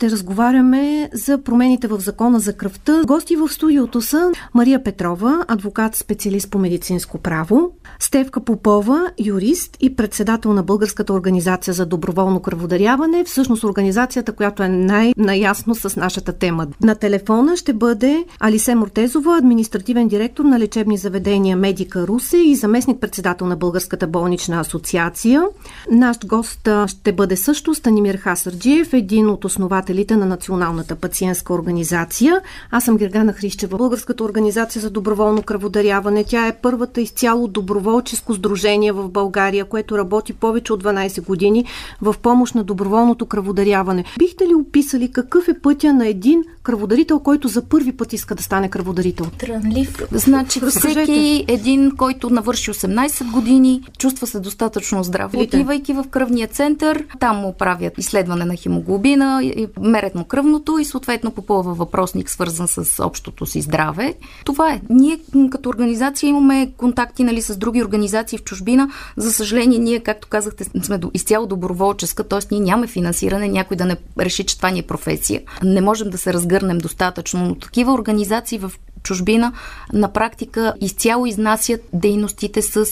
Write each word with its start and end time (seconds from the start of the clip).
ще 0.00 0.10
разговаряме 0.10 1.10
за 1.12 1.42
промените 1.42 1.88
в 1.88 2.00
закона 2.00 2.40
за 2.40 2.52
кръвта. 2.52 3.02
Гости 3.06 3.36
в 3.36 3.48
студиото 3.48 4.00
са 4.00 4.30
Мария 4.54 4.84
Петрова, 4.84 5.44
адвокат 5.48 5.96
специалист 5.96 6.50
по 6.50 6.58
медицинско 6.58 7.18
право, 7.18 7.70
Стевка 7.98 8.40
Попова, 8.40 9.10
юрист 9.24 9.76
и 9.80 9.96
председател 9.96 10.52
на 10.52 10.62
Българската 10.62 11.12
организация 11.12 11.74
за 11.74 11.86
доброволно 11.86 12.40
кръводаряване, 12.40 13.24
всъщност 13.24 13.64
организацията, 13.64 14.32
която 14.32 14.62
е 14.62 14.68
най-наясно 14.68 15.74
с 15.74 15.96
нашата 15.96 16.32
тема. 16.32 16.66
На 16.82 16.94
телефона 16.94 17.56
ще 17.56 17.72
бъде 17.72 18.24
Алисе 18.40 18.74
Мортезова, 18.74 19.36
административен 19.36 20.08
директор 20.08 20.44
на 20.44 20.58
лечебни 20.58 20.96
заведения 20.96 21.56
Медика 21.56 22.06
Русе 22.06 22.36
и 22.36 22.54
заместник-председател 22.54 23.46
на 23.46 23.56
Българската 23.56 24.06
болнична 24.06 24.60
асоциация. 24.60 25.42
Наш 25.90 26.16
гост 26.26 26.68
ще 26.86 27.12
бъде 27.12 27.36
също 27.36 27.74
Станимир 27.74 28.16
Хасърджиев, 28.16 28.92
един 28.92 29.28
от 29.28 29.44
основателите 29.44 29.89
представителите 29.90 30.16
на 30.16 30.26
Националната 30.26 30.96
пациентска 30.96 31.52
организация. 31.54 32.40
Аз 32.70 32.84
съм 32.84 32.96
Гергана 32.96 33.32
Хрищева. 33.32 33.76
Българската 33.76 34.24
организация 34.24 34.82
за 34.82 34.90
доброволно 34.90 35.42
кръводаряване. 35.42 36.24
Тя 36.24 36.46
е 36.46 36.56
първата 36.62 37.00
изцяло 37.00 37.48
доброволческо 37.48 38.34
сдружение 38.34 38.92
в 38.92 39.08
България, 39.08 39.64
което 39.64 39.98
работи 39.98 40.32
повече 40.32 40.72
от 40.72 40.84
12 40.84 41.26
години 41.26 41.64
в 42.02 42.14
помощ 42.22 42.54
на 42.54 42.64
доброволното 42.64 43.26
кръводаряване. 43.26 44.04
Бихте 44.18 44.46
ли 44.46 44.54
описали 44.54 45.12
какъв 45.12 45.48
е 45.48 45.60
пътя 45.60 45.92
на 45.92 46.08
един 46.08 46.44
кръводарител, 46.62 47.20
който 47.20 47.48
за 47.48 47.62
първи 47.62 47.92
път 47.92 48.12
иска 48.12 48.34
да 48.34 48.42
стане 48.42 48.68
кръводарител? 48.68 49.26
Трънлив. 49.38 50.02
Значи 50.12 50.60
всеки 50.60 51.44
един, 51.48 51.90
който 51.96 52.30
навърши 52.30 52.70
18 52.70 53.32
години, 53.32 53.82
чувства 53.98 54.26
се 54.26 54.40
достатъчно 54.40 55.02
здрав. 55.02 55.32
Отивайки 55.36 55.92
в 55.92 56.04
кръвния 56.10 56.48
център, 56.48 57.04
там 57.20 57.36
му 57.36 57.52
правят 57.52 57.98
изследване 57.98 58.44
на 58.44 58.56
хемоглобина, 58.56 59.40
мерят 59.80 60.14
му 60.14 60.24
кръвното 60.24 60.78
и 60.78 60.84
съответно 60.84 61.30
попълва 61.30 61.74
въпросник, 61.74 62.30
свързан 62.30 62.68
с 62.68 63.04
общото 63.04 63.46
си 63.46 63.60
здраве. 63.60 64.14
Това 64.44 64.72
е. 64.72 64.80
Ние 64.90 65.18
като 65.50 65.68
организация 65.68 66.28
имаме 66.28 66.72
контакти 66.76 67.24
нали, 67.24 67.42
с 67.42 67.56
други 67.56 67.82
организации 67.82 68.38
в 68.38 68.44
чужбина. 68.44 68.90
За 69.16 69.32
съжаление, 69.32 69.78
ние, 69.78 70.00
както 70.00 70.28
казахте, 70.28 70.64
сме 70.64 71.00
изцяло 71.14 71.46
доброволческа, 71.46 72.24
т.е. 72.24 72.38
ние 72.50 72.60
нямаме 72.60 72.86
финансиране, 72.86 73.48
някой 73.48 73.76
да 73.76 73.84
не 73.84 73.96
реши, 74.18 74.44
че 74.44 74.56
това 74.56 74.70
ни 74.70 74.78
е 74.78 74.82
професия. 74.82 75.42
Не 75.62 75.80
можем 75.80 76.10
да 76.10 76.18
се 76.18 76.32
разгърнем 76.32 76.78
достатъчно, 76.78 77.44
но 77.44 77.54
такива 77.54 77.92
организации 77.92 78.58
в 78.58 78.72
чужбина 79.02 79.52
на 79.92 80.12
практика 80.12 80.74
изцяло 80.80 81.26
изнасят 81.26 81.80
дейностите 81.92 82.62
с 82.62 82.86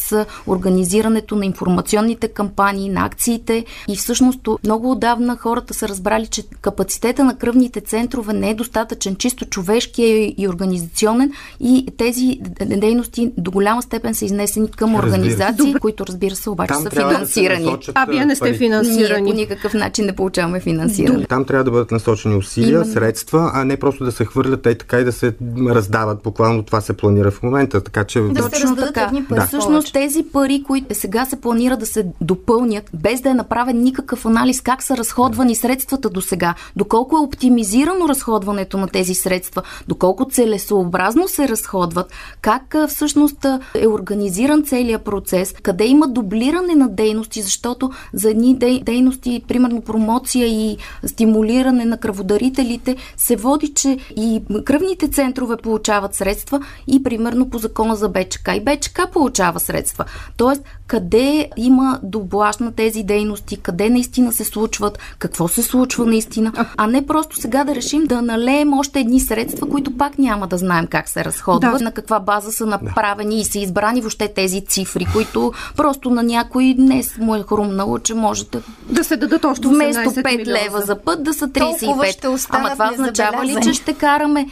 организирането 0.47 1.37
на 1.37 1.47
информационните 1.47 2.29
кампании, 2.29 2.89
на 2.89 3.07
акциите 3.07 3.65
и 3.89 3.97
всъщност 3.97 4.41
много 4.65 4.91
отдавна 4.91 5.37
хората 5.37 5.75
са 5.75 5.89
разбрали, 5.89 6.27
че 6.27 6.43
капацитета 6.61 7.25
на 7.25 7.37
кръвните 7.37 7.81
центрове 7.81 8.33
не 8.33 8.51
е 8.51 8.55
достатъчен, 8.55 9.17
чисто 9.17 9.45
човешки 9.45 10.03
е 10.03 10.35
и 10.39 10.49
организационен 10.49 11.33
и 11.61 11.87
тези 11.97 12.41
дейности 12.67 13.33
до 13.37 13.51
голяма 13.51 13.83
степен 13.83 14.15
са 14.15 14.25
изнесени 14.25 14.71
към 14.71 14.95
организации, 14.95 15.67
Добре. 15.67 15.81
които 15.81 16.07
разбира 16.07 16.35
се 16.35 16.51
обаче 16.51 16.73
Там 16.75 16.83
са 16.83 16.91
финансирани. 16.91 17.65
Да 17.65 17.93
а 17.95 18.05
вие 18.05 18.25
не 18.25 18.37
сте 18.37 18.55
финансирани. 18.55 19.23
Ние 19.23 19.33
по 19.33 19.39
никакъв 19.41 19.75
начин 19.75 20.07
не 20.07 20.13
получаваме 20.13 20.61
финансиране. 20.61 21.27
Там 21.27 21.45
трябва 21.45 21.65
да 21.65 21.71
бъдат 21.71 21.91
насочени 21.91 22.37
усилия, 22.37 22.69
Именно. 22.69 22.93
средства, 22.93 23.51
а 23.55 23.65
не 23.65 23.77
просто 23.77 24.05
да 24.05 24.13
се 24.13 24.25
хвърлят 24.25 24.67
и 24.67 24.75
така 24.75 25.01
и 25.01 25.05
да 25.05 25.13
се 25.13 25.35
раздават 25.69 25.98
дават. 25.99 26.23
Буквално 26.23 26.63
това 26.63 26.81
се 26.81 26.93
планира 26.93 27.31
в 27.31 27.43
момента. 27.43 27.81
Така 27.81 28.05
че... 28.05 28.21
Да 28.21 28.51
Точно 28.51 28.77
така. 28.77 29.11
Да. 29.31 29.47
Всъщност 29.47 29.93
тези 29.93 30.23
пари, 30.33 30.63
които 30.67 30.95
сега 30.95 31.25
се 31.25 31.41
планира 31.41 31.77
да 31.77 31.87
се 31.87 32.07
допълнят, 32.21 32.91
без 32.95 33.21
да 33.21 33.31
е 33.31 33.35
направен 33.35 33.83
никакъв 33.83 34.27
анализ 34.27 34.61
как 34.61 34.83
са 34.83 34.97
разходвани 34.97 35.55
средствата 35.55 36.11
до 36.11 36.21
сега, 36.21 36.55
доколко 36.77 37.17
е 37.17 37.21
оптимизирано 37.21 38.09
разходването 38.09 38.79
на 38.79 38.89
тези 38.89 39.15
средства, 39.15 39.63
доколко 39.89 40.25
целесообразно 40.25 41.29
се 41.29 41.49
разходват, 41.49 42.13
как 42.41 42.77
всъщност 42.89 43.47
е 43.75 43.87
организиран 43.87 44.65
целият 44.65 45.05
процес, 45.05 45.55
къде 45.63 45.85
има 45.85 46.09
дублиране 46.09 46.75
на 46.75 46.89
дейности, 46.89 47.43
защото 47.43 47.91
за 48.13 48.31
едни 48.31 48.59
дейности, 48.83 49.43
примерно 49.49 49.81
промоция 49.81 50.47
и 50.47 50.77
стимулиране 51.07 51.85
на 51.85 51.97
кръводарителите, 51.97 52.97
се 53.17 53.37
води, 53.37 53.69
че 53.75 53.99
и 54.17 54.43
кръвните 54.65 55.09
центрове 55.09 55.57
получават 55.57 55.88
получават 55.89 56.15
средства 56.15 56.61
и 56.87 57.03
примерно 57.03 57.51
по 57.51 57.59
закона 57.59 57.97
за 57.97 58.09
БЧК. 58.09 58.49
И 58.55 58.61
БЧК 58.61 59.01
получава 59.13 59.61
средства. 59.61 60.05
Тоест, 60.37 60.63
къде 60.87 61.51
има 61.57 62.01
доблаш 62.03 62.57
на 62.57 62.73
тези 62.73 63.03
дейности, 63.03 63.57
къде 63.57 63.91
наистина 63.91 64.33
се 64.33 64.45
случват, 64.45 64.99
какво 65.19 65.49
се 65.49 65.63
случва 65.63 66.07
наистина, 66.07 66.53
а 66.77 66.87
не 66.87 67.07
просто 67.07 67.37
сега 67.37 67.65
да 67.65 67.75
решим 67.75 68.07
да 68.07 68.23
налеем 68.23 68.73
още 68.73 69.01
едни 69.01 69.21
средства, 69.21 69.69
които 69.69 69.97
пак 69.97 70.19
няма 70.19 70.47
да 70.47 70.57
знаем 70.59 70.87
как 70.87 71.09
се 71.09 71.25
разходват, 71.25 71.79
да. 71.79 71.85
на 71.85 71.93
каква 71.93 72.21
база 72.21 72.53
са 72.53 72.67
направени 72.67 73.35
да. 73.35 73.41
и 73.41 73.45
са 73.45 73.59
избрани 73.59 74.01
въобще 74.01 74.29
тези 74.29 74.65
цифри, 74.65 75.07
които 75.13 75.53
просто 75.77 76.11
на 76.11 76.23
някой 76.23 76.75
днес 76.79 77.19
му 77.19 77.35
е 77.35 77.45
хрумнало, 77.49 77.99
че 77.99 78.15
можете 78.15 78.59
да 78.91 79.05
се 79.05 79.17
дадат 79.17 79.45
още 79.45 79.69
вместо 79.69 80.11
5 80.11 80.47
лева 80.47 80.81
за 80.81 80.97
път 80.97 81.23
да 81.23 81.35
са 81.35 81.49
35. 81.49 82.47
Ама 82.51 82.71
това 82.71 82.91
означава 82.93 83.45
ли, 83.45 83.57
че 83.63 83.73
ще 83.73 83.95
караме 83.95 84.47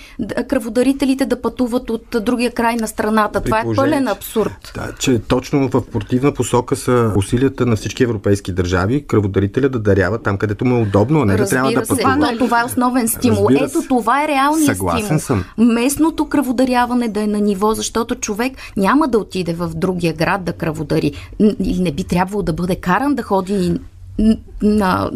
кръводарителите 0.49 1.26
да 1.27 1.43
пътуват 1.43 1.91
от 1.91 2.17
другия 2.21 2.51
край 2.51 2.77
на 2.77 2.89
страната. 2.89 3.41
Това 3.41 3.61
е 3.61 3.65
пълен 3.77 4.09
абсурд. 4.09 4.73
Да, 4.75 4.93
че 4.99 5.19
точно 5.19 5.69
в 5.69 5.83
противна 5.93 6.33
посока 6.33 6.77
са 6.77 7.13
усилията 7.17 7.67
на 7.67 7.77
всички 7.77 8.03
европейски 8.03 8.53
държави 8.53 9.07
кръводарителя 9.07 9.69
да 9.69 9.79
дарява 9.79 10.19
там, 10.19 10.39
където 10.39 10.65
му 10.65 10.77
е 10.77 10.83
удобно, 10.83 11.21
а 11.21 11.25
не 11.25 11.39
Разбира 11.39 11.45
да 11.45 11.51
трябва 11.51 11.73
да 11.73 11.81
пътува. 11.81 12.29
Се, 12.29 12.39
това 12.39 12.61
е 12.61 12.65
основен 12.65 13.09
стимул. 13.09 13.47
Разбира 13.51 13.65
Ето 13.65 13.83
това 13.89 14.25
е 14.25 14.29
реалният 14.29 14.77
стимул. 14.77 15.19
Съм. 15.19 15.45
Местното 15.59 16.29
кръводаряване 16.29 17.09
да 17.09 17.23
е 17.23 17.27
на 17.27 17.41
ниво, 17.41 17.75
защото 17.75 18.15
човек 18.15 18.53
няма 18.77 19.09
да 19.09 19.19
отиде 19.19 19.55
в 19.55 19.71
другия 19.75 20.13
град 20.13 20.45
да 20.45 20.53
кръводари. 20.53 21.13
Не 21.61 21.93
би 21.93 22.05
трябвало 22.05 22.43
да 22.43 22.53
бъде 22.53 22.77
каран 22.77 23.15
да 23.15 23.23
ходи 23.23 23.81
на... 24.63 25.11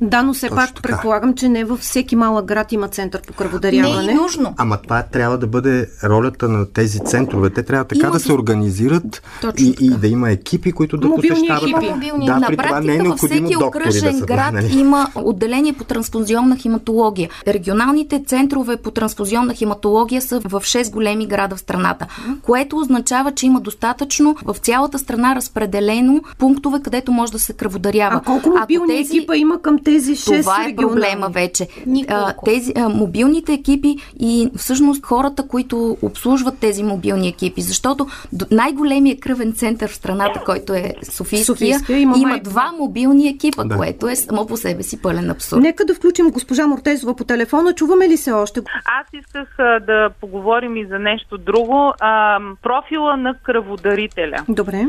Да, 0.00 0.22
но 0.22 0.34
все 0.34 0.48
Точно 0.48 0.56
пак 0.56 0.74
така. 0.74 0.82
предполагам, 0.82 1.34
че 1.34 1.48
не 1.48 1.64
във 1.64 1.80
всеки 1.80 2.16
малък 2.16 2.44
град 2.44 2.72
има 2.72 2.88
център 2.88 3.22
по 3.26 3.32
кръводаряване. 3.32 4.02
Не 4.02 4.12
е 4.12 4.14
нужно. 4.14 4.54
Ама 4.56 4.82
това 4.82 5.02
трябва 5.02 5.38
да 5.38 5.46
бъде 5.46 5.88
ролята 6.04 6.48
на 6.48 6.72
тези 6.72 6.98
центрове. 6.98 7.50
Те 7.50 7.62
трябва 7.62 7.84
така 7.84 8.06
има 8.06 8.10
да 8.10 8.20
се 8.20 8.32
организират 8.32 9.22
и, 9.58 9.74
и 9.80 9.90
да 9.90 10.08
има 10.08 10.30
екипи, 10.30 10.72
които 10.72 10.96
да 10.96 11.08
мобилни 11.08 11.28
посещават. 11.28 11.62
Екипи. 11.62 11.90
Мобилни. 11.90 12.26
Да, 12.26 12.38
на 12.38 12.46
при 12.46 12.56
това 12.56 12.80
не 12.80 12.96
е 12.96 13.02
във 13.02 13.18
всеки 13.18 13.56
окръжен 13.56 14.20
да 14.20 14.26
град 14.26 14.52
нали? 14.52 14.78
има 14.78 15.08
отделение 15.14 15.72
по 15.72 15.84
трансфузионна 15.84 16.56
хематология. 16.56 17.30
Регионалните 17.48 18.22
центрове 18.26 18.76
по 18.76 18.90
трансфузионна 18.90 19.54
хематология 19.54 20.22
са 20.22 20.40
в 20.40 20.50
6 20.50 20.92
големи 20.92 21.26
града 21.26 21.56
в 21.56 21.60
страната, 21.60 22.06
което 22.42 22.78
означава, 22.78 23.32
че 23.32 23.46
има 23.46 23.60
достатъчно 23.60 24.36
в 24.44 24.56
цялата 24.58 24.98
страна 24.98 25.34
разпределено 25.34 26.22
пунктове, 26.38 26.80
където 26.82 27.12
може 27.12 27.32
да 27.32 27.38
се 27.38 27.52
кръводарява. 27.52 28.16
А 28.16 28.20
колко 28.20 28.45
мобилни 28.50 28.86
мобилни 28.86 29.02
тези... 29.02 29.16
екипа 29.16 29.36
има 29.36 29.62
към 29.62 29.78
тези 29.78 30.16
6 30.16 30.40
Това 30.40 30.66
е 30.68 30.76
проблема 30.76 31.28
вече. 31.28 31.68
А, 32.08 32.32
тези 32.44 32.72
а, 32.76 32.88
мобилните 32.88 33.52
екипи 33.52 33.96
и 34.20 34.50
всъщност 34.56 35.06
хората, 35.06 35.48
които 35.48 35.96
обслужват 36.02 36.58
тези 36.58 36.82
мобилни 36.82 37.28
екипи, 37.28 37.62
защото 37.62 38.06
най-големият 38.50 39.20
кръвен 39.20 39.52
център 39.52 39.90
в 39.90 39.94
страната, 39.94 40.42
който 40.44 40.74
е 40.74 40.94
Софийския, 41.02 41.44
Софийския 41.44 41.98
има, 41.98 42.16
има 42.18 42.28
май... 42.28 42.40
два 42.40 42.72
мобилни 42.78 43.28
екипа, 43.28 43.64
да. 43.64 43.76
което 43.76 44.08
е 44.08 44.16
само 44.16 44.46
по 44.46 44.56
себе 44.56 44.82
си 44.82 45.02
пълен 45.02 45.30
абсурд. 45.30 45.60
Нека 45.60 45.84
да 45.84 45.94
включим 45.94 46.30
госпожа 46.30 46.66
Мортезова 46.66 47.16
по 47.16 47.24
телефона. 47.24 47.72
Чуваме 47.72 48.08
ли 48.08 48.16
се 48.16 48.32
още? 48.32 48.60
Аз 49.00 49.06
исках 49.12 49.58
а, 49.58 49.80
да 49.80 50.10
поговорим 50.20 50.76
и 50.76 50.86
за 50.86 50.98
нещо 50.98 51.38
друго. 51.38 51.92
А, 52.00 52.40
профила 52.62 53.16
на 53.16 53.34
кръводарителя. 53.42 54.36
Добре. 54.48 54.86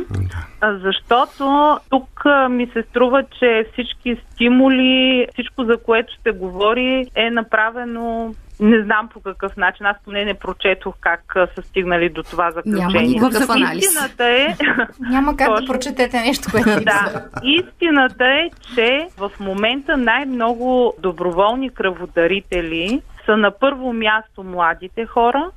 А, 0.61 0.77
защото 0.77 1.77
тук 1.89 2.25
а, 2.25 2.49
ми 2.49 2.69
се 2.73 2.83
струва, 2.89 3.23
че 3.39 3.46
всички 3.71 4.17
стимули, 4.25 5.27
всичко 5.33 5.63
за 5.63 5.77
което 5.77 6.13
ще 6.19 6.31
говори 6.31 7.05
е 7.15 7.29
направено 7.29 8.33
не 8.59 8.83
знам 8.83 9.09
по 9.13 9.19
какъв 9.19 9.57
начин. 9.57 9.85
Аз 9.85 9.97
поне 10.05 10.25
не 10.25 10.33
прочетох 10.33 10.95
как 11.01 11.21
са 11.55 11.61
стигнали 11.61 12.09
до 12.09 12.23
това 12.23 12.51
заключение. 12.51 12.87
Няма 12.87 13.01
никакъв 13.01 13.49
анализ. 13.49 13.85
Истината 13.85 14.25
е... 14.25 14.55
Няма 14.99 15.37
как 15.37 15.59
да 15.59 15.65
прочетете 15.65 16.19
нещо, 16.19 16.47
което 16.51 16.69
е 16.69 16.75
Да. 16.75 17.25
Истината 17.43 18.25
е, 18.25 18.49
че 18.75 19.07
в 19.17 19.31
момента 19.39 19.97
най-много 19.97 20.93
доброволни 20.99 21.69
кръводарители 21.69 23.01
са 23.25 23.37
на 23.37 23.51
първо 23.59 23.93
място 23.93 24.43
младите 24.43 25.05
хора, 25.05 25.49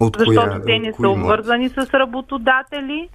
От 0.00 0.16
защото 0.18 0.50
коя, 0.50 0.62
те 0.66 0.78
не 0.78 0.92
са 0.92 1.08
обвързани 1.08 1.68
с 1.68 1.94
работодатели 1.94 3.08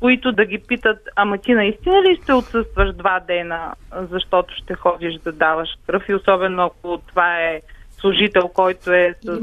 които 0.00 0.32
да 0.32 0.44
ги 0.44 0.58
питат, 0.58 0.98
ама 1.16 1.38
ти 1.38 1.54
наистина 1.54 2.02
ли 2.02 2.18
ще 2.22 2.32
отсъстваш 2.32 2.92
два 2.92 3.20
дена, 3.20 3.74
защото 4.10 4.54
ще 4.54 4.74
ходиш 4.74 5.14
да 5.14 5.32
даваш 5.32 5.68
кръв 5.86 6.08
и 6.08 6.14
особено 6.14 6.62
ако 6.62 6.98
това 7.08 7.40
е 7.40 7.60
служител, 8.00 8.48
който 8.48 8.92
е 8.92 9.14
с 9.24 9.38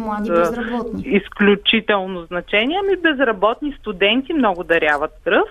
изключително 1.03 2.23
значение, 2.23 2.79
ами 2.83 2.97
безработни 2.97 3.75
студенти 3.79 4.33
много 4.33 4.63
даряват 4.63 5.11
кръв. 5.23 5.49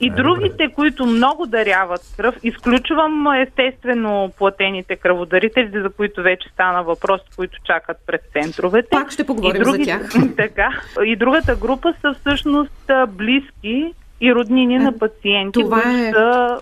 И 0.00 0.10
другите, 0.10 0.72
които 0.74 1.06
много 1.06 1.46
даряват 1.46 2.00
кръв, 2.16 2.34
изключвам 2.42 3.26
естествено 3.26 4.32
платените 4.38 4.96
кръводарители, 4.96 5.80
за 5.82 5.90
които 5.90 6.22
вече 6.22 6.48
стана 6.48 6.82
въпрос, 6.82 7.20
които 7.36 7.58
чакат 7.64 7.96
пред 8.06 8.20
центровете. 8.32 8.88
Пак 8.90 9.10
ще 9.10 9.26
поговорим 9.26 9.62
и 9.62 9.64
други, 9.64 9.84
за 9.84 9.90
тях. 9.90 10.10
Така. 10.36 10.68
И 11.04 11.16
другата 11.16 11.56
група 11.56 11.94
са 12.00 12.14
всъщност 12.20 12.90
близки 13.08 13.92
и 14.20 14.34
роднини 14.34 14.78
на 14.78 14.98
пациенти. 14.98 15.60
Това 15.60 15.82
е 15.82 16.12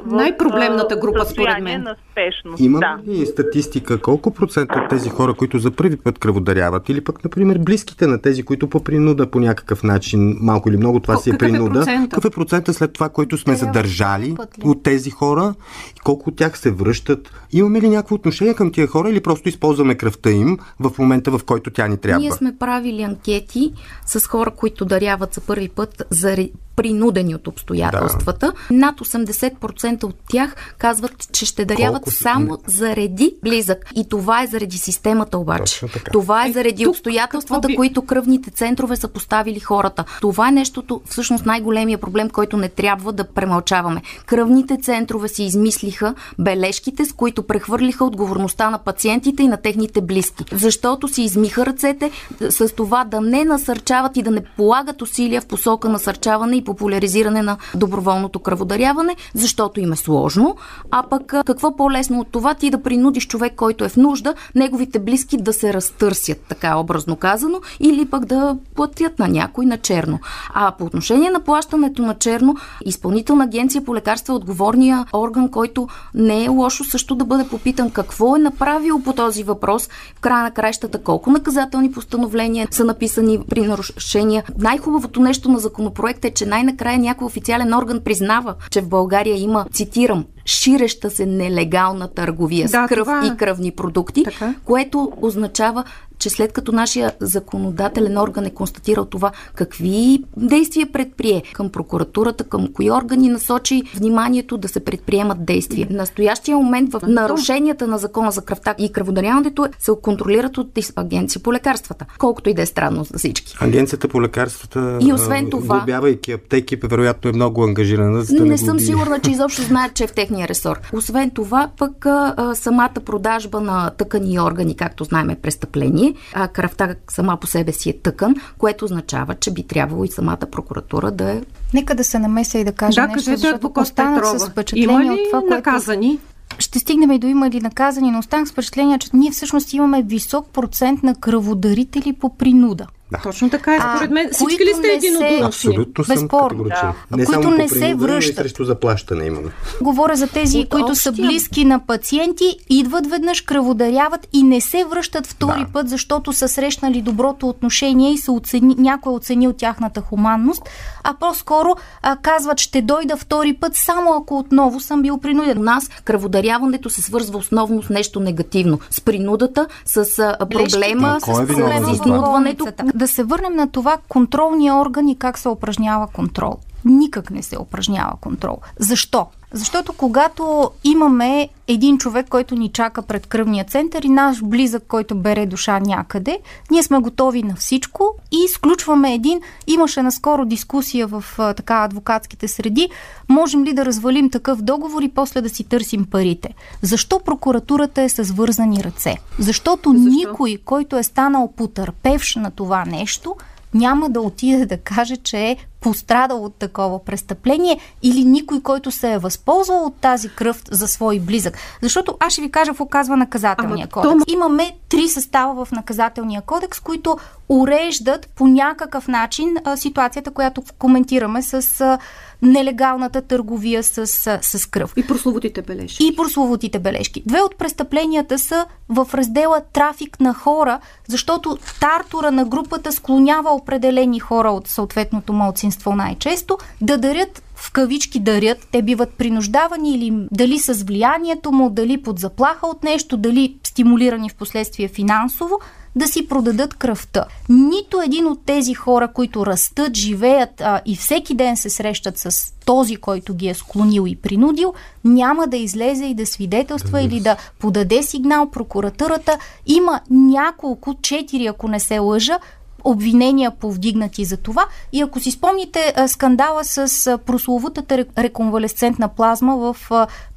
най-проблемната 0.07 0.97
група, 0.97 1.25
според 1.25 1.63
мен. 1.63 1.83
На 1.83 1.97
спешност. 2.11 2.61
Има 2.61 2.79
да. 2.79 3.13
ли 3.13 3.27
статистика 3.27 4.01
колко 4.01 4.35
процента 4.35 4.81
от 4.85 4.91
тези 4.91 5.09
хора, 5.09 5.35
които 5.35 5.59
за 5.59 5.71
първи 5.71 5.97
път 5.97 6.19
кръводаряват, 6.19 6.89
или 6.89 7.05
пък, 7.05 7.25
например, 7.25 7.59
близките 7.59 8.07
на 8.07 8.23
тези, 8.23 8.43
които 8.43 8.69
по 8.69 8.85
принуда 8.85 9.31
по 9.31 9.41
някакъв 9.41 9.83
начин, 9.83 10.37
малко 10.41 10.69
или 10.69 10.77
много 10.77 11.01
това 11.01 11.17
си 11.17 11.31
е 11.31 11.39
принуда, 11.39 11.85
е 11.93 12.09
какъв 12.09 12.25
е 12.25 12.31
процента 12.31 12.75
след 12.75 12.93
това, 12.93 13.09
който 13.09 13.39
сме 13.39 13.55
задържали 13.55 14.37
от 14.65 14.83
тези 14.83 15.11
хора 15.11 15.55
и 15.97 16.01
колко 16.01 16.31
от 16.31 16.37
тях 16.37 16.59
се 16.59 16.71
връщат? 16.71 17.31
Имаме 17.53 17.81
ли 17.81 17.89
някакво 17.89 18.15
отношение 18.15 18.55
към 18.55 18.73
тия 18.73 18.87
хора 18.87 19.11
или 19.11 19.21
просто 19.21 19.49
използваме 19.49 19.95
кръвта 19.95 20.31
им 20.31 20.59
в 20.81 20.99
момента, 20.99 21.31
в 21.31 21.45
който 21.45 21.71
тя 21.71 21.89
ни 21.89 21.97
трябва? 21.97 22.21
Ние 22.21 22.33
сме 22.33 22.57
правили 22.59 23.03
анкети 23.03 23.73
с 24.07 24.27
хора, 24.27 24.51
които 24.51 24.85
даряват 24.85 25.35
за 25.35 25.41
първи 25.41 25.69
път 25.69 26.07
за 26.11 26.37
принудени 26.77 27.35
от 27.35 27.47
обстоятелствата. 27.47 28.53
Да. 28.71 28.75
Над 28.75 29.01
80% 29.01 30.05
от 30.05 30.17
тях 30.29 30.75
казват, 30.79 31.33
че 31.33 31.47
ще 31.47 31.65
даряват 31.65 32.03
Колко 32.03 32.11
само 32.11 32.59
заради 32.67 33.35
близък. 33.43 33.91
И 33.97 34.09
това 34.09 34.43
е 34.43 34.47
заради 34.47 34.79
системата 34.79 35.39
обаче. 35.39 35.87
Това 36.13 36.47
е 36.47 36.53
заради 36.53 36.83
е, 36.83 36.89
обстоятелствата, 36.89 37.69
би... 37.69 37.77
които 37.77 38.03
кръвните 38.03 38.51
центрове 38.51 38.97
са 38.97 39.09
поставили 39.09 39.61
хората. 39.61 40.05
Това 40.21 40.49
е 40.49 40.53
нещото, 40.53 41.01
всъщност 41.05 41.47
най-големия 41.47 41.99
проблем, 41.99 42.31
който 42.31 42.57
не 42.57 42.69
трябва 42.69 43.13
да 43.13 43.25
премълчаваме. 43.25 44.03
Кръвните 44.27 44.79
центрове 44.83 45.29
си 45.29 45.45
измислиха 45.45 46.15
бележките, 46.39 47.05
с 47.05 47.13
които 47.13 47.43
прехвърлиха 47.43 48.05
отговорността 48.05 48.71
на 48.71 48.79
пациентите 48.79 49.43
и 49.43 49.49
на 49.49 49.57
техните 49.57 50.01
близки. 50.01 50.45
Защото 50.53 51.09
си 51.09 51.23
измиха 51.23 51.67
ръцете 51.67 52.11
с 52.51 52.75
това 52.75 53.05
да 53.05 53.21
не 53.21 53.45
насърчават 53.45 54.17
и 54.17 54.23
да 54.23 54.31
не 54.31 54.45
полагат 54.57 55.03
усилия 55.03 55.41
в 55.41 55.47
посока 55.47 55.89
насърчаване 55.89 56.57
и 56.57 56.64
популяризиране 56.65 57.43
на 57.43 57.57
доброволното 57.75 58.39
кръводаряване, 58.39 59.17
защото 59.35 59.81
им 59.81 59.93
е 59.93 59.97
сложно. 59.97 60.57
А 60.91 61.03
пък 61.03 61.35
какво 61.47 61.77
по-лесно 61.77 62.21
от 62.21 62.29
това 62.29 62.55
ти 62.55 62.71
да 62.71 62.83
принудиш 62.83 63.27
човек, 63.27 63.53
който 63.57 63.85
е 63.85 63.89
в 63.89 63.97
нужда, 63.97 64.35
неговите 64.55 64.99
близки 64.99 65.37
да 65.37 65.53
се 65.53 65.75
разтърсят, 65.75 66.39
така 66.49 66.77
образно 66.77 67.17
казано, 67.17 67.61
или 67.81 68.07
пък 68.07 68.25
да 68.25 68.57
платят 68.75 69.19
на 69.19 69.29
някой 69.29 69.67
на 69.67 69.79
черно. 69.79 70.19
А 70.55 70.73
по 70.73 70.85
отношение 70.85 71.31
на 71.31 71.41
плащането 71.41 72.03
на 72.03 72.15
черно, 72.15 72.57
изпълнителна 72.85 73.45
агенция 73.45 73.85
по 73.85 73.95
лекарства 73.95 74.33
е 74.33 74.37
отговорния 74.37 75.07
орган, 75.13 75.49
който 75.49 75.89
не 76.15 76.45
е 76.45 76.49
лошо 76.49 76.85
също 76.85 77.15
да 77.15 77.25
бъде 77.25 77.49
попитан 77.49 77.91
какво 77.91 78.37
е 78.37 78.39
направил 78.39 79.03
по 79.03 79.13
този 79.13 79.43
въпрос 79.43 79.89
в 80.17 80.21
края 80.21 80.43
на 80.43 80.51
краищата, 80.51 81.03
колко 81.03 81.31
наказателни 81.31 81.93
постановления 81.93 82.69
са 82.71 82.85
написани 82.85 83.41
при 83.49 83.67
нарушения. 83.67 84.45
Най-хубавото 84.59 85.21
нещо 85.21 85.49
на 85.49 85.59
законопроекта 85.59 86.29
е, 86.29 86.31
че 86.31 86.47
най-накрая 86.55 86.99
някой 86.99 87.27
официален 87.27 87.75
орган 87.75 88.01
признава, 88.05 88.55
че 88.71 88.81
в 88.81 88.89
България 88.89 89.37
има, 89.37 89.67
цитирам, 89.73 90.25
ширеща 90.47 91.11
се 91.11 91.27
нелегална 91.27 92.09
търговия 92.09 92.69
да, 92.69 92.87
с 92.87 92.89
кръв 92.89 93.05
това... 93.05 93.31
и 93.35 93.37
кръвни 93.37 93.71
продукти, 93.71 94.25
така. 94.25 94.55
което 94.65 95.13
означава, 95.21 95.85
че 96.19 96.31
след 96.31 96.53
като 96.53 96.73
нашия 96.73 97.13
законодателен 97.21 98.19
орган 98.19 98.47
е 98.47 98.51
констатирал 98.51 99.05
това, 99.05 99.33
какви 99.55 100.23
действия 100.37 100.93
предприе 100.93 101.43
към 101.53 101.69
прокуратурата, 101.69 102.45
към 102.45 102.73
кои 102.73 102.91
органи 102.91 103.29
насочи 103.29 103.83
вниманието 103.95 104.57
да 104.57 104.69
се 104.69 104.81
предприемат 104.81 105.45
действия. 105.45 105.87
В 105.87 105.91
настоящия 105.91 106.57
момент 106.57 106.93
в 106.93 107.01
нарушенията 107.09 107.87
на 107.87 107.99
закона 107.99 108.31
за 108.31 108.43
кръвта 108.43 108.75
и 108.79 108.93
кръводаряването 108.93 109.67
се 109.79 109.93
контролират 110.03 110.59
от 110.59 110.79
агенция 110.97 111.43
по 111.43 111.53
лекарствата, 111.53 112.07
колкото 112.19 112.51
и 112.51 112.55
да 112.55 112.63
е 112.63 112.67
странно 112.67 113.05
за 113.05 113.19
всички. 113.19 113.57
Агенцията 113.61 114.09
по 114.09 114.23
лекарствата, 114.23 114.99
и 115.01 115.13
освен 115.13 115.51
това, 115.51 115.77
глобявайки 115.77 116.33
аптеки, 116.33 116.77
вероятно 116.77 117.31
е 117.31 117.33
много 117.33 117.65
ангажирана. 117.65 118.23
За 118.23 118.35
да 118.35 118.43
не, 118.43 118.49
не 118.49 118.59
съм 118.59 118.81
сигурна, 118.81 119.21
че 119.21 119.31
изобщо 119.31 119.63
знаят, 119.63 119.95
че 119.95 120.05
е 120.05 120.07
в 120.07 120.13
техния 120.13 120.34
ресор. 120.43 120.81
Освен 120.93 121.31
това, 121.31 121.69
пък 121.79 122.07
а, 122.07 122.55
самата 122.55 122.95
продажба 123.05 123.61
на 123.61 123.91
тъкани 123.91 124.35
и 124.35 124.41
органи, 124.41 124.77
както 124.77 125.05
знаем, 125.05 125.31
е 125.31 125.37
престъпление 125.37 126.15
а 126.35 126.49
кръвта 126.49 126.95
сама 127.11 127.37
по 127.37 127.47
себе 127.47 127.73
си 127.73 127.91
е 127.91 127.99
тъкан, 127.99 128.35
което 128.59 128.85
означава, 128.85 129.35
че 129.35 129.51
би 129.51 129.63
трябвало 129.63 130.05
и 130.05 130.09
самата 130.09 130.47
прокуратура 130.51 131.11
да 131.11 131.31
е. 131.31 131.43
Нека 131.75 131.95
да 131.95 132.05
се 132.05 132.19
намеся 132.19 132.59
и 132.59 132.65
да 132.65 132.73
кажа 132.73 133.01
да, 133.01 133.07
нещо, 133.07 133.31
кажете, 133.31 133.37
защото 133.37 133.73
остана 133.77 134.39
с 134.39 134.49
впечатление 134.49 134.95
Има 134.95 135.05
ли 135.05 135.11
от 135.11 135.19
това, 135.31 135.41
което... 135.41 135.55
наказани? 135.55 136.19
ще 136.59 136.79
стигнем 136.79 137.13
и 137.13 137.19
до 137.19 137.27
има 137.27 137.51
ли 137.51 137.61
наказани, 137.61 138.11
но 138.11 138.19
останах 138.19 138.49
с 138.49 138.53
впечатление, 138.53 138.99
че 138.99 139.09
ние 139.13 139.31
всъщност 139.31 139.73
имаме 139.73 140.03
висок 140.03 140.49
процент 140.49 141.03
на 141.03 141.15
кръводарители 141.15 142.13
по 142.13 142.37
принуда. 142.37 142.87
Да. 143.13 143.19
Точно 143.23 143.51
така 143.51 143.75
е. 143.75 143.79
Според 143.81 144.11
мен 144.11 144.29
всички 144.33 144.65
ли 144.65 144.73
сте 144.75 144.89
единодушни? 144.89 145.41
Абсолютно 145.45 146.05
съм 146.05 146.15
Безспорно. 146.15 146.65
Да. 146.65 146.95
Не 147.17 147.25
които 147.25 147.51
не 147.51 147.69
се 147.69 147.95
връщат. 147.95 148.37
срещу 148.37 148.65
заплащане 148.65 149.27
имаме. 149.27 149.51
Говоря 149.81 150.17
за 150.17 150.27
тези, 150.27 150.59
От 150.59 150.69
които 150.69 150.87
общия... 150.87 151.03
са 151.03 151.13
близки 151.13 151.65
на 151.65 151.87
пациенти, 151.87 152.57
идват 152.71 153.07
веднъж, 153.07 153.41
кръводаряват 153.41 154.29
и 154.33 154.43
не 154.43 154.61
се 154.61 154.85
връщат 154.85 155.27
втори 155.27 155.61
да. 155.61 155.73
път, 155.73 155.89
защото 155.89 156.33
са 156.33 156.49
срещнали 156.49 157.03
доброто 157.03 157.49
отношение 157.49 158.13
и 158.13 158.19
са 158.19 158.33
оцени, 158.33 158.75
някой 158.79 159.13
е 159.13 159.17
оценил 159.17 159.53
тяхната 159.53 160.01
хуманност, 160.01 160.63
а 161.05 161.15
по-скоро 161.21 161.77
а, 162.03 162.17
казват, 162.17 162.61
ще 162.61 162.83
дойда 162.83 163.17
втори 163.17 163.53
път, 163.53 163.75
само 163.75 164.15
ако 164.15 164.39
отново 164.39 164.81
съм 164.81 165.03
бил 165.03 165.19
принуден. 165.19 165.59
У 165.59 165.63
нас 165.63 165.89
кръводаряването 166.05 166.91
се 166.91 167.03
свързва 167.03 167.39
основно 167.39 167.83
с 167.83 167.89
нещо 167.89 168.21
негативно. 168.21 168.79
С 168.91 169.01
принудата, 169.01 169.67
с 169.85 170.19
а, 170.19 170.47
проблема, 170.47 171.19
с, 171.21 171.29
е 171.29 171.47
с 171.85 171.93
изнудването 171.93 172.67
да 172.95 173.09
се 173.09 173.25
върнем 173.25 173.55
на 173.55 173.71
това 173.71 173.99
контролния 174.09 174.75
орган 174.75 175.09
и 175.09 175.19
как 175.19 175.39
се 175.39 175.49
упражнява 175.49 176.07
контрол. 176.07 176.57
Никак 176.85 177.31
не 177.31 177.43
се 177.43 177.59
упражнява 177.59 178.17
контрол. 178.21 178.59
Защо? 178.79 179.27
Защото 179.55 179.93
когато 179.93 180.71
имаме 180.85 181.49
един 181.69 181.99
човек, 181.99 182.29
който 182.29 182.55
ни 182.55 182.69
чака 182.69 183.03
пред 183.03 183.27
кръвния 183.27 183.65
център 183.65 184.03
и 184.03 184.09
наш 184.09 184.43
близък, 184.43 184.83
който 184.89 185.15
бере 185.15 185.47
душа 185.47 185.81
някъде, 185.81 186.39
ние 186.71 186.83
сме 186.83 186.99
готови 186.99 187.43
на 187.43 187.57
всичко 187.57 188.15
и 188.33 188.37
изключваме 188.45 189.15
един. 189.15 189.41
Имаше 189.67 190.03
наскоро 190.03 190.45
дискусия 190.45 191.07
в 191.07 191.25
така 191.39 191.85
адвокатските 191.85 192.49
среди. 192.49 192.89
Можем 193.29 193.65
ли 193.65 193.73
да 193.73 193.85
развалим 193.85 194.31
такъв 194.31 194.63
договор 194.63 195.03
и 195.03 195.09
после 195.09 195.41
да 195.41 195.49
си 195.49 195.65
търсим 195.65 196.07
парите? 196.11 196.55
Защо 196.83 197.21
прокуратурата 197.21 198.03
е 198.03 198.09
с 198.09 198.23
вързани 198.33 198.85
ръце? 198.85 199.17
Защото 199.39 199.93
Защо? 199.93 200.11
никой, 200.11 200.59
който 200.65 200.99
е 200.99 201.03
станал 201.03 201.53
потърпевш 201.57 202.37
на 202.37 202.51
това 202.51 202.85
нещо, 202.85 203.37
няма 203.75 204.11
да 204.11 204.21
отиде 204.21 204.67
да 204.67 204.77
каже, 204.77 205.17
че 205.17 205.39
е 205.39 205.57
пострадал 205.85 206.45
от 206.45 206.55
такова 206.55 207.05
престъпление 207.05 207.81
или 208.03 208.25
никой, 208.25 208.63
който 208.63 208.91
се 208.91 209.13
е 209.13 209.19
възползвал 209.19 209.85
от 209.85 209.97
тази 209.97 210.29
кръв 210.29 210.63
за 210.71 210.89
свой 210.89 211.21
близък. 211.21 211.59
Защото 211.83 212.17
аз 212.21 212.33
ще 212.33 212.43
ви 212.43 212.51
кажа 212.51 212.75
в 212.75 212.81
оказва 212.81 213.17
наказателния 213.17 213.89
Ама, 213.93 214.03
кодекс. 214.03 214.25
То... 214.25 214.33
Имаме 214.33 214.77
три 214.89 215.09
състава 215.09 215.65
в 215.65 215.73
наказателния 215.73 216.43
кодекс, 216.43 216.81
които 216.81 217.19
уреждат 217.49 218.29
по 218.37 218.47
някакъв 218.47 219.09
начин 219.09 219.57
а, 219.65 219.77
ситуацията, 219.77 220.31
която 220.31 220.63
коментираме 220.79 221.43
с 221.43 221.81
а, 221.81 221.99
нелегалната 222.43 223.23
търговия 223.23 223.83
с, 223.83 224.07
с 224.43 224.67
кръв. 224.71 224.93
И 224.97 225.07
прословутите 225.07 225.63
бележки. 225.63 226.07
И 226.07 226.17
прословутите 226.17 226.79
бележки. 226.79 227.23
Две 227.27 227.41
от 227.41 227.57
престъпленията 227.57 228.39
са 228.39 228.67
в 228.89 229.09
раздела 229.15 229.61
трафик 229.73 230.21
на 230.21 230.35
хора, 230.35 230.81
защото 231.09 231.59
тартура 231.81 232.31
на 232.31 232.45
групата 232.45 232.93
склонява 232.93 233.51
определени 233.51 234.21
хора 234.21 234.51
от 234.51 234.69
съответното 234.69 235.33
малцинство 235.33 235.74
най-често 235.87 236.59
да 236.81 236.99
дарят 236.99 237.43
в 237.55 237.73
кавички 237.73 238.21
дарят, 238.21 238.69
те 238.73 238.83
биват 238.83 239.15
принуждавани 239.15 239.95
или 239.95 240.13
дали 240.33 240.59
с 240.59 240.85
влиянието 240.85 241.53
му, 241.53 241.71
дали 241.71 242.03
под 242.03 242.19
заплаха 242.19 242.67
от 242.67 242.85
нещо, 242.85 243.17
дали 243.17 243.57
стимулирани 243.65 244.31
в 244.31 244.35
последствие 244.35 244.89
финансово, 244.89 245.59
да 245.97 246.09
си 246.09 246.29
продадат 246.29 246.75
кръвта. 246.75 247.25
Нито 247.49 248.01
един 248.01 248.27
от 248.27 248.45
тези 248.47 248.75
хора, 248.75 249.09
които 249.09 249.47
растат, 249.47 249.97
живеят 249.97 250.61
а, 250.61 250.81
и 250.87 250.97
всеки 250.97 251.35
ден 251.35 251.57
се 251.57 251.71
срещат 251.71 252.19
с 252.19 252.55
този, 252.65 252.97
който 252.97 253.35
ги 253.35 253.49
е 253.49 253.55
склонил 253.55 254.05
и 254.07 254.17
принудил, 254.17 254.75
няма 255.05 255.47
да 255.47 255.57
излезе 255.57 256.05
и 256.05 256.15
да 256.15 256.27
свидетелства 256.27 257.03
или 257.03 257.21
да 257.21 257.37
подаде 257.59 258.03
сигнал 258.03 258.51
прокуратурата. 258.51 259.39
Има 259.67 260.01
няколко, 260.11 260.95
четири, 261.03 261.47
ако 261.47 261.69
не 261.69 261.81
се 261.81 261.99
лъжа, 261.99 262.39
обвинения 262.85 263.51
повдигнати 263.51 264.25
за 264.25 264.37
това. 264.37 264.67
И 264.93 265.01
ако 265.01 265.21
си 265.21 265.31
спомните 265.31 265.95
скандала 266.07 266.65
с 266.65 267.19
прословутата 267.27 268.05
реконвалесцентна 268.19 269.09
плазма 269.09 269.57
в 269.57 269.77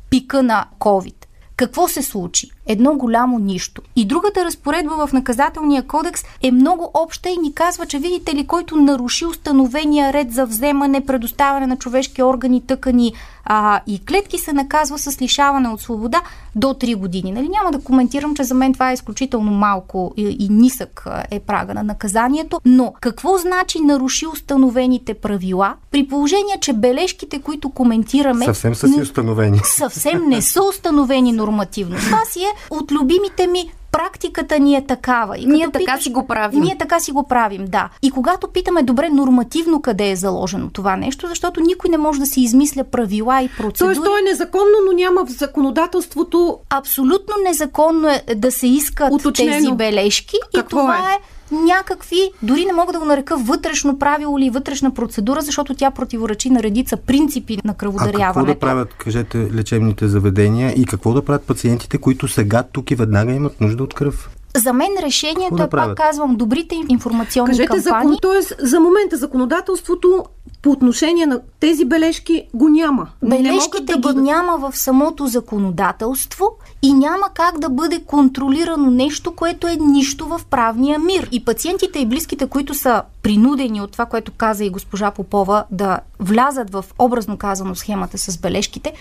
пика 0.10 0.44
на 0.44 0.66
COVID. 0.80 1.16
Какво 1.56 1.88
се 1.88 2.02
случи? 2.02 2.52
Едно 2.68 2.94
голямо 2.96 3.40
нищо. 3.40 3.82
И 3.96 4.06
другата 4.06 4.46
разпоредба 4.46 5.08
в 5.08 5.14
наказателния 5.14 5.84
кодекс 5.84 6.22
е 6.42 6.52
много 6.52 6.92
обща 6.94 7.30
и 7.30 7.38
ни 7.38 7.54
казва, 7.54 7.86
че 7.86 8.00
видите 8.00 8.36
ли, 8.36 8.48
който 8.48 8.76
наруши 8.76 9.26
установения 9.26 10.14
ред 10.14 10.34
за 10.34 10.46
вземане, 10.46 11.06
предоставяне 11.06 11.68
на 11.68 11.78
човешки 11.78 12.24
органи, 12.24 12.62
тъкани 12.62 13.14
а, 13.46 13.82
и 13.88 14.06
клетки, 14.06 14.38
се 14.38 14.54
наказва 14.54 15.00
с 15.00 15.22
лишаване 15.22 15.70
от 15.70 15.82
свобода 15.82 16.22
до 16.56 16.68
3 16.68 16.96
години. 16.96 17.32
Нали, 17.32 17.50
няма 17.50 17.72
да 17.72 17.84
коментирам, 17.84 18.36
че 18.36 18.44
за 18.44 18.54
мен 18.54 18.74
това 18.74 18.92
е 18.92 18.94
изключително 18.94 19.52
малко 19.52 20.14
и, 20.18 20.38
и 20.40 20.50
нисък 20.50 21.06
е 21.32 21.40
прага 21.40 21.74
на 21.74 21.84
наказанието, 21.84 22.62
но 22.66 22.94
какво 23.02 23.38
значи 23.38 23.80
наруши 23.80 24.28
установените 24.28 25.14
правила, 25.14 25.76
при 25.92 26.08
положение, 26.08 26.58
че 26.62 26.74
бележките, 26.74 27.42
които 27.42 27.70
коментираме... 27.70 28.46
Съвсем 28.46 28.76
са 28.76 28.88
си 28.88 29.02
установени. 29.02 29.60
Съвсем 29.64 30.30
не 30.30 30.42
са 30.42 30.64
установени 30.64 31.32
нормативно. 31.32 31.96
Това 31.96 32.22
си 32.26 32.40
е 32.40 32.57
от 32.70 32.92
любимите 32.92 33.48
ми 33.48 33.72
практиката 33.92 34.60
ни 34.60 34.76
е 34.76 34.86
такава. 34.86 35.38
И 35.38 35.46
ние 35.46 35.66
така 35.66 35.80
питаш, 35.80 36.04
си 36.04 36.10
го 36.10 36.28
правим. 36.28 36.62
Ние 36.62 36.78
така 36.78 37.00
си 37.00 37.12
го 37.12 37.24
правим, 37.24 37.66
да. 37.66 37.90
И 38.02 38.12
когато 38.12 38.48
питаме 38.48 38.84
добре 38.84 39.10
нормативно 39.10 39.82
къде 39.82 40.10
е 40.10 40.16
заложено 40.16 40.70
това 40.70 40.96
нещо, 40.96 41.28
защото 41.28 41.62
никой 41.62 41.90
не 41.90 41.98
може 41.98 42.20
да 42.20 42.26
си 42.26 42.42
измисля 42.42 42.84
правила 42.84 43.42
и 43.42 43.50
процедури. 43.58 43.96
Тоест, 43.96 44.04
то 44.04 44.18
е 44.18 44.22
незаконно, 44.22 44.78
но 44.86 44.92
няма 44.92 45.26
в 45.26 45.30
законодателството. 45.30 46.60
Абсолютно 46.70 47.36
незаконно 47.44 48.10
е 48.10 48.36
да 48.36 48.52
се 48.52 48.68
искат 48.68 49.14
Уточнено. 49.14 49.52
тези 49.52 49.72
бележки. 49.72 50.36
Какво 50.56 50.80
и 50.80 50.82
това 50.82 51.12
е? 51.12 51.16
е 51.16 51.37
някакви, 51.52 52.32
дори 52.42 52.66
не 52.66 52.74
мога 52.74 52.94
да 52.94 53.00
го 53.00 53.06
нарека 53.06 53.38
вътрешно 53.38 54.00
правило 54.00 54.38
или 54.38 54.50
вътрешна 54.50 54.94
процедура, 54.94 55.42
защото 55.42 55.74
тя 55.74 55.92
противоречи 55.92 56.50
на 56.50 56.64
редица 56.64 56.98
принципи 56.98 57.58
на 57.64 57.74
кръводаряването. 57.74 58.24
А 58.24 58.34
какво 58.34 58.54
да 58.54 58.60
правят, 58.60 58.94
кажете, 58.94 59.54
лечебните 59.54 60.08
заведения 60.08 60.72
и 60.72 60.86
какво 60.86 61.14
да 61.14 61.26
правят 61.26 61.44
пациентите, 61.44 61.98
които 61.98 62.28
сега 62.28 62.64
тук 62.64 62.92
и 62.92 62.96
веднага 62.96 63.32
имат 63.32 63.62
нужда 63.62 63.84
от 63.84 63.94
кръв? 63.94 64.30
За 64.56 64.74
мен 64.74 64.92
решението 65.02 65.64
е, 65.64 65.70
пак 65.70 65.98
казвам, 65.98 66.36
добрите 66.36 66.76
информационни 66.90 67.50
Кажете, 67.50 67.68
кампании. 67.68 67.84
Закон, 67.84 68.18
тоест, 68.22 68.56
за 68.60 68.80
момента 68.80 69.18
законодателството 69.18 70.26
по 70.62 70.72
отношение 70.72 71.26
на 71.26 71.42
тези 71.60 71.86
бележки 71.86 72.48
го 72.54 72.70
няма. 72.70 73.08
Бележките 73.24 73.94
да 73.94 73.98
бъдат... 73.98 74.16
ги 74.16 74.22
няма 74.22 74.58
в 74.58 74.78
самото 74.78 75.28
законодателство 75.28 76.52
и 76.82 76.94
няма 76.94 77.30
как 77.34 77.60
да 77.60 77.70
бъде 77.70 78.00
контролирано 78.00 78.92
нещо, 78.92 79.32
което 79.32 79.68
е 79.68 79.76
нищо 79.76 80.26
в 80.26 80.42
правния 80.50 81.00
мир. 81.00 81.30
И 81.32 81.46
пациентите 81.46 82.00
и 82.00 82.06
близките, 82.06 82.48
които 82.48 82.74
са 82.74 83.02
принудени 83.28 83.82
от 83.82 83.92
това, 83.92 84.06
което 84.06 84.32
каза 84.32 84.66
и 84.66 84.70
госпожа 84.70 85.12
Попова, 85.12 85.64
да 85.72 86.00
влязат 86.20 86.70
в 86.70 86.86
образно 87.00 87.38
казано 87.38 87.76
схемата 87.76 88.18
с 88.18 88.38
бележките, 88.38 88.94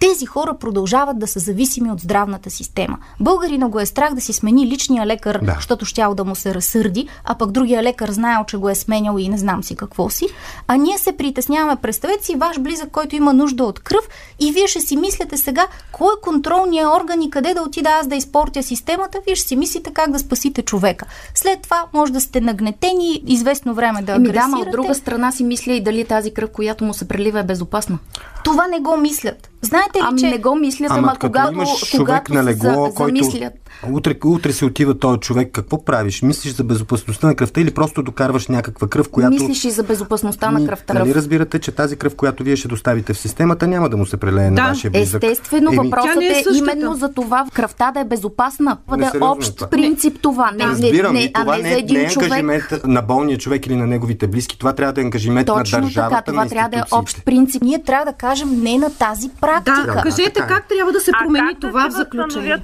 тези 0.00 0.26
хора 0.26 0.54
продължават 0.54 1.18
да 1.18 1.26
са 1.26 1.38
зависими 1.38 1.90
от 1.90 2.00
здравната 2.00 2.50
система. 2.50 2.98
Българина 3.20 3.68
го 3.68 3.80
е 3.80 3.86
страх 3.86 4.14
да 4.14 4.20
си 4.20 4.32
смени 4.32 4.66
личния 4.66 5.06
лекар, 5.06 5.38
да. 5.42 5.52
защото 5.54 5.84
щял 5.84 6.14
да 6.14 6.24
му 6.24 6.34
се 6.34 6.54
разсърди, 6.54 7.08
а 7.24 7.34
пък 7.34 7.50
другия 7.50 7.82
лекар 7.82 8.10
знаел, 8.10 8.44
че 8.46 8.56
го 8.56 8.68
е 8.68 8.74
сменял 8.74 9.18
и 9.18 9.28
не 9.28 9.38
знам 9.38 9.64
си 9.64 9.76
какво 9.76 10.10
си. 10.10 10.26
А 10.66 10.76
ние 10.76 10.98
се 10.98 11.16
притесняваме. 11.16 11.76
Представете 11.76 12.24
си 12.24 12.36
ваш 12.36 12.58
близък, 12.58 12.90
който 12.90 13.16
има 13.16 13.32
нужда 13.32 13.64
от 13.64 13.78
кръв 13.78 14.08
и 14.40 14.52
вие 14.52 14.66
ще 14.66 14.80
си 14.80 14.96
мислите 14.96 15.36
сега 15.36 15.66
кой 15.92 16.08
е 16.08 16.20
контролният 16.22 16.90
орган 17.00 17.22
и 17.22 17.30
къде 17.30 17.54
да 17.54 17.62
отида 17.62 17.88
аз 17.88 18.06
да 18.06 18.16
изпортя 18.16 18.62
системата, 18.62 19.18
вие 19.26 19.34
ще 19.34 19.48
си 19.48 19.56
мислите 19.56 19.90
как 19.94 20.10
да 20.10 20.18
спасите 20.18 20.62
човека. 20.62 21.06
След 21.34 21.62
това 21.62 21.84
може 21.92 22.12
да 22.12 22.20
сте 22.20 22.40
нагнетени 22.40 23.22
известно 23.26 23.67
време 23.74 24.02
да 24.02 24.12
агресирате. 24.12 24.40
Ами 24.44 24.62
да, 24.62 24.66
от 24.66 24.72
друга 24.72 24.94
страна 24.94 25.32
си 25.32 25.44
мисля 25.44 25.72
и 25.72 25.80
дали 25.80 26.04
тази 26.04 26.34
кръв, 26.34 26.50
която 26.50 26.84
му 26.84 26.94
се 26.94 27.08
прелива 27.08 27.40
е 27.40 27.42
безопасна. 27.42 27.98
Това 28.44 28.66
не 28.66 28.80
го 28.80 28.96
мислят. 28.96 29.50
Знаете 29.62 29.98
ли, 29.98 30.02
ами 30.04 30.20
че... 30.20 30.30
не 30.30 30.38
го 30.38 30.54
мислят, 30.54 30.90
ама, 30.90 30.98
ама 30.98 31.18
когато, 31.20 31.52
имаш 31.52 31.94
когато 31.96 32.34
на 32.34 32.44
легло, 32.44 32.86
за, 32.86 32.94
който 32.94 33.24
замислят... 33.24 33.52
Утре, 33.86 34.14
утре 34.24 34.52
се 34.52 34.64
отива 34.64 34.98
този 34.98 35.18
човек, 35.18 35.50
какво 35.52 35.84
правиш? 35.84 36.22
Мислиш 36.22 36.54
за 36.54 36.64
безопасността 36.64 37.26
на 37.26 37.34
кръвта 37.34 37.60
или 37.60 37.70
просто 37.70 38.02
докарваш 38.02 38.46
някаква 38.48 38.88
кръв, 38.88 39.08
която... 39.10 39.30
Мислиш 39.32 39.64
и 39.64 39.70
за 39.70 39.82
безопасността 39.82 40.50
на 40.50 40.66
кръвта. 40.66 40.94
Нали 40.94 41.14
разбирате, 41.14 41.58
че 41.58 41.72
тази 41.72 41.96
кръв, 41.96 42.16
която 42.16 42.42
вие 42.42 42.56
ще 42.56 42.68
доставите 42.68 43.12
в 43.12 43.18
системата, 43.18 43.66
няма 43.66 43.88
да 43.88 43.96
му 43.96 44.06
се 44.06 44.16
прелее 44.16 44.44
да, 44.44 44.62
на 44.62 44.68
вашия 44.68 44.90
близък? 44.90 45.24
Естествено, 45.24 45.72
Еми... 45.72 45.76
въпросът 45.76 46.22
е, 46.22 46.26
е 46.26 46.44
именно 46.54 46.94
за 46.94 47.12
това 47.12 47.46
кръвта 47.54 47.90
да 47.92 48.00
е 48.00 48.04
безопасна. 48.04 48.78
Да 48.98 49.06
е 49.06 49.18
общ 49.20 49.56
това. 49.56 49.70
принцип 49.70 50.18
това. 50.22 50.50
Не, 50.50 50.66
Разбирам, 50.66 51.14
не, 51.14 51.20
не, 51.20 51.32
това 51.32 51.56
не, 51.56 51.62
не, 51.62 51.68
за 51.68 51.78
един 51.78 51.96
не 51.96 52.02
е 52.02 52.06
ангажимент 52.06 52.62
човек. 52.68 52.86
на 52.86 53.02
болния 53.02 53.38
човек 53.38 53.66
или 53.66 53.76
на 53.76 53.86
неговите 53.86 54.26
близки. 54.26 54.58
Това 54.58 54.72
трябва 54.72 54.92
да 54.92 55.00
е 55.00 55.04
ангажимент 55.04 55.46
Точно 55.46 55.78
на 55.78 55.84
държавата, 55.84 56.16
така, 56.16 56.30
това 56.30 56.46
трябва 56.46 56.68
да 56.68 56.76
е 56.76 56.82
общ 56.92 57.24
принцип. 57.24 57.62
Ние 57.62 57.82
трябва 57.82 58.04
да 58.04 58.12
кажем 58.12 58.62
не 58.62 58.78
на 58.78 58.90
тази 58.90 59.30
практика. 59.40 59.86
Да, 59.86 60.02
кажете 60.02 60.40
как 60.48 60.68
трябва 60.68 60.92
да 60.92 61.00
се 61.00 61.10
промени 61.22 61.48
а 61.56 61.60
това 61.60 61.90
в 61.90 61.92
заключение. 61.92 62.52
А 62.52 62.60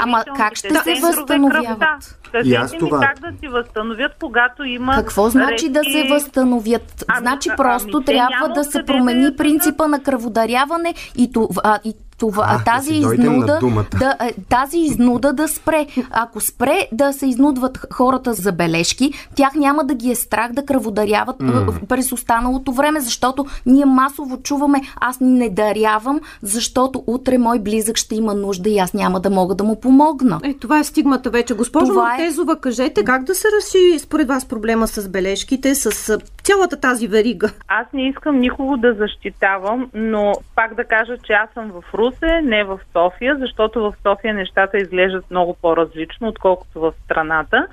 Ама 0.00 0.24
как 0.36 0.56
ще 0.56 0.74
се 0.74 0.94
възстановяват? 1.00 2.18
Кажете 2.36 2.54
и 2.54 2.56
аз 2.56 2.72
ми 2.72 2.78
това... 2.78 3.00
как 3.00 3.20
да 3.20 3.38
си 3.38 3.48
възстановят, 3.48 4.12
когато 4.20 4.64
има 4.64 4.94
Какво 4.96 5.28
значи 5.30 5.68
да 5.68 5.80
се 5.84 6.08
възстановят? 6.10 7.04
Ами, 7.08 7.20
значи 7.20 7.50
просто 7.56 7.96
ами, 7.96 8.04
трябва 8.04 8.48
да 8.48 8.64
се 8.64 8.82
промени 8.86 9.22
да... 9.22 9.36
принципа 9.36 9.86
на 9.86 10.02
кръводаряване 10.02 10.94
и, 11.16 11.32
това, 11.32 11.78
и 11.84 11.94
това, 12.18 12.46
а, 12.48 12.64
тази, 12.64 13.00
да 13.00 13.14
изнуда, 13.14 13.58
да, 13.98 14.16
е, 14.20 14.34
тази 14.48 14.78
изнуда 14.78 15.32
да 15.32 15.48
спре. 15.48 15.86
Ако 16.10 16.40
спре 16.40 16.88
да 16.92 17.12
се 17.12 17.26
изнудват 17.26 17.86
хората 17.92 18.34
за 18.34 18.52
бележки, 18.52 19.12
тях 19.34 19.54
няма 19.54 19.84
да 19.84 19.94
ги 19.94 20.10
е 20.10 20.14
страх 20.14 20.52
да 20.52 20.64
кръводаряват 20.64 21.36
mm. 21.38 21.86
през 21.86 22.12
останалото 22.12 22.72
време, 22.72 23.00
защото 23.00 23.46
ние 23.66 23.84
масово 23.84 24.36
чуваме 24.42 24.80
аз 25.00 25.16
не 25.20 25.50
дарявам, 25.50 26.20
защото 26.42 27.04
утре 27.06 27.38
мой 27.38 27.58
близък 27.58 27.96
ще 27.96 28.14
има 28.14 28.34
нужда 28.34 28.70
и 28.70 28.78
аз 28.78 28.94
няма 28.94 29.20
да 29.20 29.30
мога 29.30 29.54
да 29.54 29.64
му 29.64 29.80
помогна. 29.80 30.40
Е, 30.42 30.54
това 30.54 30.78
е 30.78 30.84
стигмата 30.84 31.30
вече. 31.30 31.54
Госпожо 31.54 31.86
това 31.86 32.02
Мартезова, 32.02 32.25
е... 32.26 32.60
кажете 32.60 33.04
как 33.04 33.24
да 33.24 33.34
се 33.34 33.48
реши 33.48 33.98
според 33.98 34.28
вас 34.28 34.48
проблема 34.48 34.86
с 34.86 35.08
бележките, 35.08 35.74
с 35.74 36.18
цялата 36.42 36.80
тази 36.80 37.08
верига? 37.08 37.50
Аз 37.68 37.86
не 37.92 38.08
искам 38.08 38.40
никого 38.40 38.76
да 38.76 38.94
защитавам, 38.94 39.90
но 39.94 40.32
пак 40.54 40.74
да 40.74 40.84
кажа, 40.84 41.16
че 41.18 41.32
аз 41.32 41.50
съм 41.54 41.72
в 41.72 41.94
Рус 41.94 42.16
Русе, 42.16 42.40
не 42.42 42.64
в 42.64 42.80
София, 42.92 43.36
защото 43.40 43.80
в 43.80 43.94
София 44.02 44.34
нещата 44.34 44.78
изглеждат 44.78 45.30
много 45.30 45.56
по-различно, 45.62 46.28
отколкото 46.28 46.80
в 46.80 46.92
страната. 47.04 47.66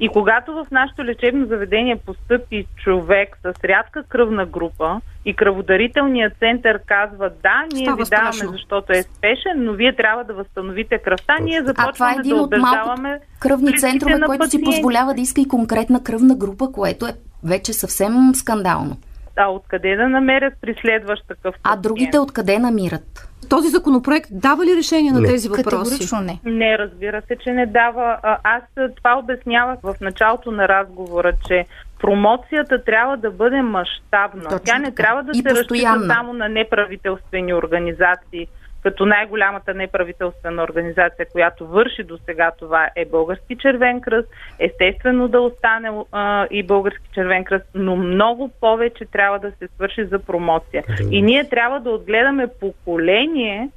И 0.00 0.08
когато 0.08 0.52
в 0.52 0.66
нашето 0.70 1.04
лечебно 1.04 1.46
заведение 1.46 1.96
постъпи 1.96 2.66
човек 2.76 3.38
с 3.42 3.64
рядка 3.64 4.02
кръвна 4.02 4.46
група 4.46 5.00
и 5.28 5.34
кръводарителният 5.34 6.32
център 6.38 6.80
казва 6.86 7.30
да, 7.42 7.64
ние 7.72 7.84
Става 7.84 7.96
ви 7.96 8.10
даваме, 8.10 8.32
страшно. 8.32 8.52
защото 8.52 8.92
е 8.92 9.02
спешен, 9.02 9.64
но 9.64 9.72
вие 9.72 9.96
трябва 9.96 10.24
да 10.24 10.34
възстановите 10.34 10.98
кръвта, 10.98 11.36
ние 11.42 11.62
започваме 11.62 11.90
а 11.90 11.92
това 11.92 12.10
е 12.10 12.16
един 12.18 12.36
да 12.36 12.42
удържаваме 12.42 13.20
кръвни 13.40 13.78
центрове, 13.78 14.20
който 14.26 14.50
си 14.50 14.64
позволява 14.64 15.14
да 15.14 15.20
иска 15.20 15.40
и 15.40 15.48
конкретна 15.48 16.02
кръвна 16.04 16.36
група, 16.36 16.72
което 16.72 17.06
е 17.06 17.12
вече 17.44 17.72
съвсем 17.72 18.12
скандално. 18.34 18.96
А 19.36 19.48
откъде 19.48 19.96
да 19.96 20.08
намерят 20.08 20.54
при 20.60 20.74
следващ 20.80 21.22
такъв 21.28 21.54
пациент? 21.62 21.62
А 21.64 21.76
другите 21.76 22.18
откъде 22.18 22.58
намират? 22.58 23.28
Този 23.50 23.68
законопроект 23.68 24.28
дава 24.32 24.64
ли 24.66 24.76
решение 24.76 25.12
на 25.12 25.20
не. 25.20 25.28
тези 25.28 25.48
въпроси? 25.48 25.64
Категорично 25.64 26.20
не. 26.20 26.40
Не, 26.44 26.78
разбира 26.78 27.22
се, 27.22 27.36
че 27.44 27.50
не 27.50 27.66
дава. 27.66 28.18
Аз 28.42 28.62
това 28.96 29.18
обяснявах 29.18 29.78
в 29.82 29.94
началото 30.00 30.50
на 30.50 30.68
разговора, 30.68 31.32
че 31.48 31.64
промоцията 32.00 32.84
трябва 32.84 33.16
да 33.16 33.30
бъде 33.30 33.62
мащабна. 33.62 34.60
Тя 34.64 34.78
не 34.78 34.94
трябва 34.94 35.22
да 35.22 35.32
и 35.34 35.42
се 35.42 35.50
разчита 35.50 36.06
само 36.06 36.32
на 36.32 36.48
неправителствени 36.48 37.54
организации 37.54 38.48
като 38.82 39.06
най-голямата 39.06 39.74
неправителствена 39.74 40.62
организация, 40.62 41.26
която 41.32 41.66
върши 41.66 42.04
до 42.04 42.18
сега 42.26 42.50
това 42.58 42.90
е 42.96 43.04
Български 43.04 43.56
червен 43.56 44.00
кръст. 44.00 44.28
Естествено 44.58 45.28
да 45.28 45.40
остане 45.40 45.90
а, 46.12 46.46
и 46.50 46.62
Български 46.62 47.08
червен 47.14 47.44
кръст, 47.44 47.64
но 47.74 47.96
много 47.96 48.50
повече 48.60 49.04
трябва 49.04 49.38
да 49.38 49.50
се 49.50 49.68
свърши 49.74 50.04
за 50.04 50.18
промоция. 50.18 50.84
И 51.10 51.22
ние 51.22 51.48
трябва 51.48 51.80
да 51.80 51.90
отгледаме 51.90 52.46
поколение, 52.60 53.68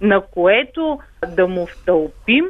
на 0.00 0.20
което 0.20 0.98
да 1.28 1.46
му 1.46 1.66
втълпим, 1.66 2.44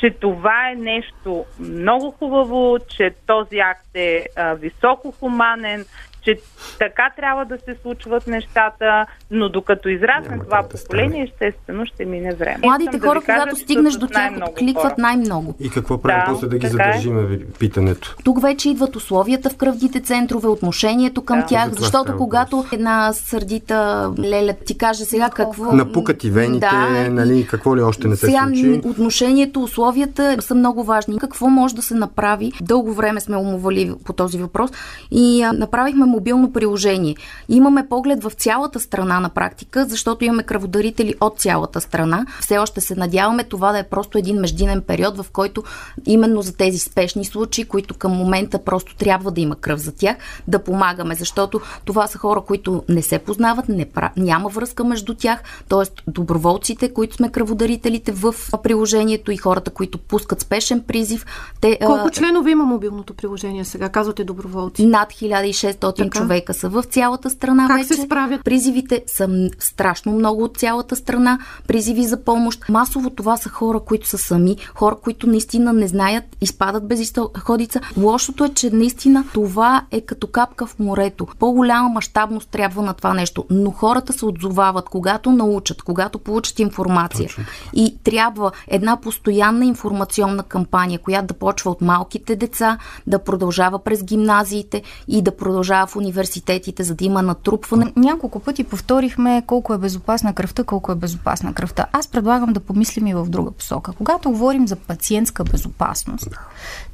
че 0.00 0.10
това 0.10 0.70
е 0.70 0.74
нещо 0.74 1.44
много 1.58 2.10
хубаво, 2.10 2.78
че 2.96 3.14
този 3.26 3.58
акт 3.58 3.88
е 3.94 4.26
а, 4.36 4.54
високо 4.54 5.12
хуманен, 5.12 5.84
че 6.28 6.40
така 6.78 7.10
трябва 7.16 7.44
да 7.44 7.58
се 7.58 7.76
случват 7.82 8.26
нещата, 8.26 9.06
но 9.30 9.48
докато 9.48 9.88
израсне 9.88 10.30
Няма 10.30 10.44
това 10.44 10.62
поколение, 10.70 11.32
естествено 11.32 11.86
ще 11.86 12.04
мине 12.04 12.34
време. 12.34 12.58
Младите 12.64 12.98
хора, 12.98 13.20
да 13.20 13.24
когато 13.24 13.50
кажа, 13.50 13.56
стигнеш 13.56 13.94
до 13.94 14.06
тях, 14.06 14.32
кликват 14.58 14.98
най-много. 14.98 15.54
И 15.60 15.70
какво 15.70 16.02
правим 16.02 16.20
да, 16.26 16.32
после 16.32 16.46
да 16.46 16.58
ги 16.58 16.66
е. 16.66 16.70
задържим, 16.70 17.32
е. 17.32 17.38
питането? 17.58 18.16
Тук 18.24 18.42
вече 18.42 18.70
идват 18.70 18.96
условията 18.96 19.50
в 19.50 19.56
кръвните 19.56 20.00
центрове, 20.00 20.48
отношението 20.48 21.24
към 21.24 21.40
да. 21.40 21.46
тях, 21.46 21.70
защото 21.70 22.16
когато 22.16 22.64
една 22.72 23.12
сърдита 23.12 24.10
леля 24.18 24.54
ти 24.66 24.78
каже 24.78 25.04
сега 25.04 25.30
какво... 25.30 25.72
Напукат 25.72 26.24
и 26.24 26.30
вените, 26.30 26.66
да, 26.70 27.10
нали, 27.10 27.46
какво 27.46 27.76
ли 27.76 27.82
още 27.82 28.08
не 28.08 28.16
се 28.16 28.26
сега, 28.26 28.44
случи? 28.46 28.80
отношението, 28.84 29.62
условията 29.62 30.36
са 30.40 30.54
много 30.54 30.84
важни. 30.84 31.18
Какво 31.18 31.48
може 31.48 31.74
да 31.74 31.82
се 31.82 31.94
направи? 31.94 32.52
Дълго 32.60 32.92
време 32.92 33.20
сме 33.20 33.36
умовали 33.36 33.94
по 34.04 34.12
този 34.12 34.38
въпрос 34.38 34.70
и 35.10 35.42
а, 35.42 35.52
направихме 35.52 36.06
мобилно 36.18 36.52
приложение. 36.52 37.16
Имаме 37.48 37.88
поглед 37.88 38.24
в 38.24 38.30
цялата 38.30 38.80
страна 38.80 39.20
на 39.20 39.28
практика, 39.28 39.86
защото 39.86 40.24
имаме 40.24 40.42
кръводарители 40.42 41.14
от 41.20 41.40
цялата 41.40 41.80
страна. 41.80 42.26
Все 42.40 42.58
още 42.58 42.80
се 42.80 42.94
надяваме 42.94 43.44
това 43.44 43.72
да 43.72 43.78
е 43.78 43.82
просто 43.82 44.18
един 44.18 44.40
междинен 44.40 44.82
период, 44.82 45.16
в 45.16 45.26
който 45.32 45.62
именно 46.06 46.42
за 46.42 46.56
тези 46.56 46.78
спешни 46.78 47.24
случаи, 47.24 47.64
които 47.64 47.94
към 47.94 48.12
момента 48.12 48.58
просто 48.64 48.96
трябва 48.96 49.30
да 49.30 49.40
има 49.40 49.56
кръв 49.56 49.80
за 49.80 49.92
тях, 49.92 50.16
да 50.48 50.58
помагаме, 50.58 51.14
защото 51.14 51.60
това 51.84 52.06
са 52.06 52.18
хора, 52.18 52.40
които 52.40 52.82
не 52.88 53.02
се 53.02 53.18
познават, 53.18 53.68
не, 53.68 53.86
няма 54.16 54.48
връзка 54.48 54.84
между 54.84 55.14
тях, 55.14 55.42
т.е. 55.68 56.10
доброволците, 56.10 56.92
които 56.92 57.16
сме 57.16 57.32
кръводарителите 57.32 58.12
в 58.12 58.34
приложението 58.62 59.32
и 59.32 59.36
хората, 59.36 59.70
които 59.70 59.98
пускат 59.98 60.40
спешен 60.40 60.82
призив. 60.82 61.26
Те, 61.60 61.78
Колко 61.86 62.10
членове 62.10 62.50
има 62.50 62.64
мобилното 62.64 63.14
приложение 63.14 63.64
сега? 63.64 63.88
Казвате 63.88 64.24
доброволци. 64.24 64.86
Над 64.86 65.12
1600 65.12 66.07
така. 66.10 66.24
човека 66.24 66.54
са 66.54 66.68
в 66.68 66.82
цялата 66.82 67.30
страна 67.30 67.66
как 67.66 67.76
вече. 67.76 67.94
се 67.94 68.02
справят? 68.02 68.44
Призивите 68.44 69.02
са 69.06 69.50
страшно 69.58 70.12
много 70.12 70.44
от 70.44 70.56
цялата 70.56 70.96
страна. 70.96 71.38
Призиви 71.68 72.04
за 72.04 72.24
помощ. 72.24 72.68
Масово 72.68 73.10
това 73.10 73.36
са 73.36 73.48
хора, 73.48 73.80
които 73.80 74.08
са 74.08 74.18
сами, 74.18 74.56
хора, 74.74 74.96
които 75.02 75.26
наистина 75.26 75.72
не 75.72 75.88
знаят, 75.88 76.24
изпадат 76.40 76.88
без 76.88 77.00
изходица. 77.00 77.80
Лошото 77.96 78.44
е, 78.44 78.48
че 78.48 78.70
наистина 78.70 79.24
това 79.34 79.82
е 79.90 80.00
като 80.00 80.26
капка 80.26 80.66
в 80.66 80.78
морето. 80.78 81.26
По-голяма 81.38 81.88
мащабност 81.88 82.48
трябва 82.48 82.82
на 82.82 82.94
това 82.94 83.14
нещо. 83.14 83.44
Но 83.50 83.70
хората 83.70 84.12
се 84.12 84.26
отзовават, 84.26 84.88
когато 84.88 85.32
научат, 85.32 85.82
когато 85.82 86.18
получат 86.18 86.58
информация. 86.58 87.28
Точно. 87.28 87.44
И 87.74 87.98
трябва 88.04 88.52
една 88.68 89.00
постоянна 89.00 89.66
информационна 89.66 90.42
кампания, 90.42 90.98
която 90.98 91.26
да 91.26 91.34
почва 91.34 91.70
от 91.70 91.80
малките 91.80 92.36
деца, 92.36 92.78
да 93.06 93.18
продължава 93.18 93.78
през 93.78 94.04
гимназиите 94.04 94.82
и 95.08 95.22
да 95.22 95.36
продължава 95.36 95.86
в 95.88 95.96
университетите, 95.96 96.84
за 96.84 96.94
да 96.94 97.04
има 97.04 97.22
натрупване. 97.22 97.92
Няколко 97.96 98.40
пъти 98.40 98.64
повторихме 98.64 99.42
колко 99.46 99.74
е 99.74 99.78
безопасна 99.78 100.34
кръвта, 100.34 100.64
колко 100.64 100.92
е 100.92 100.94
безопасна 100.94 101.54
кръвта. 101.54 101.86
Аз 101.92 102.08
предлагам 102.08 102.52
да 102.52 102.60
помислим 102.60 103.06
и 103.06 103.14
в 103.14 103.26
друга 103.28 103.50
посока. 103.50 103.92
Когато 103.92 104.30
говорим 104.30 104.68
за 104.68 104.76
пациентска 104.76 105.44
безопасност, 105.44 106.28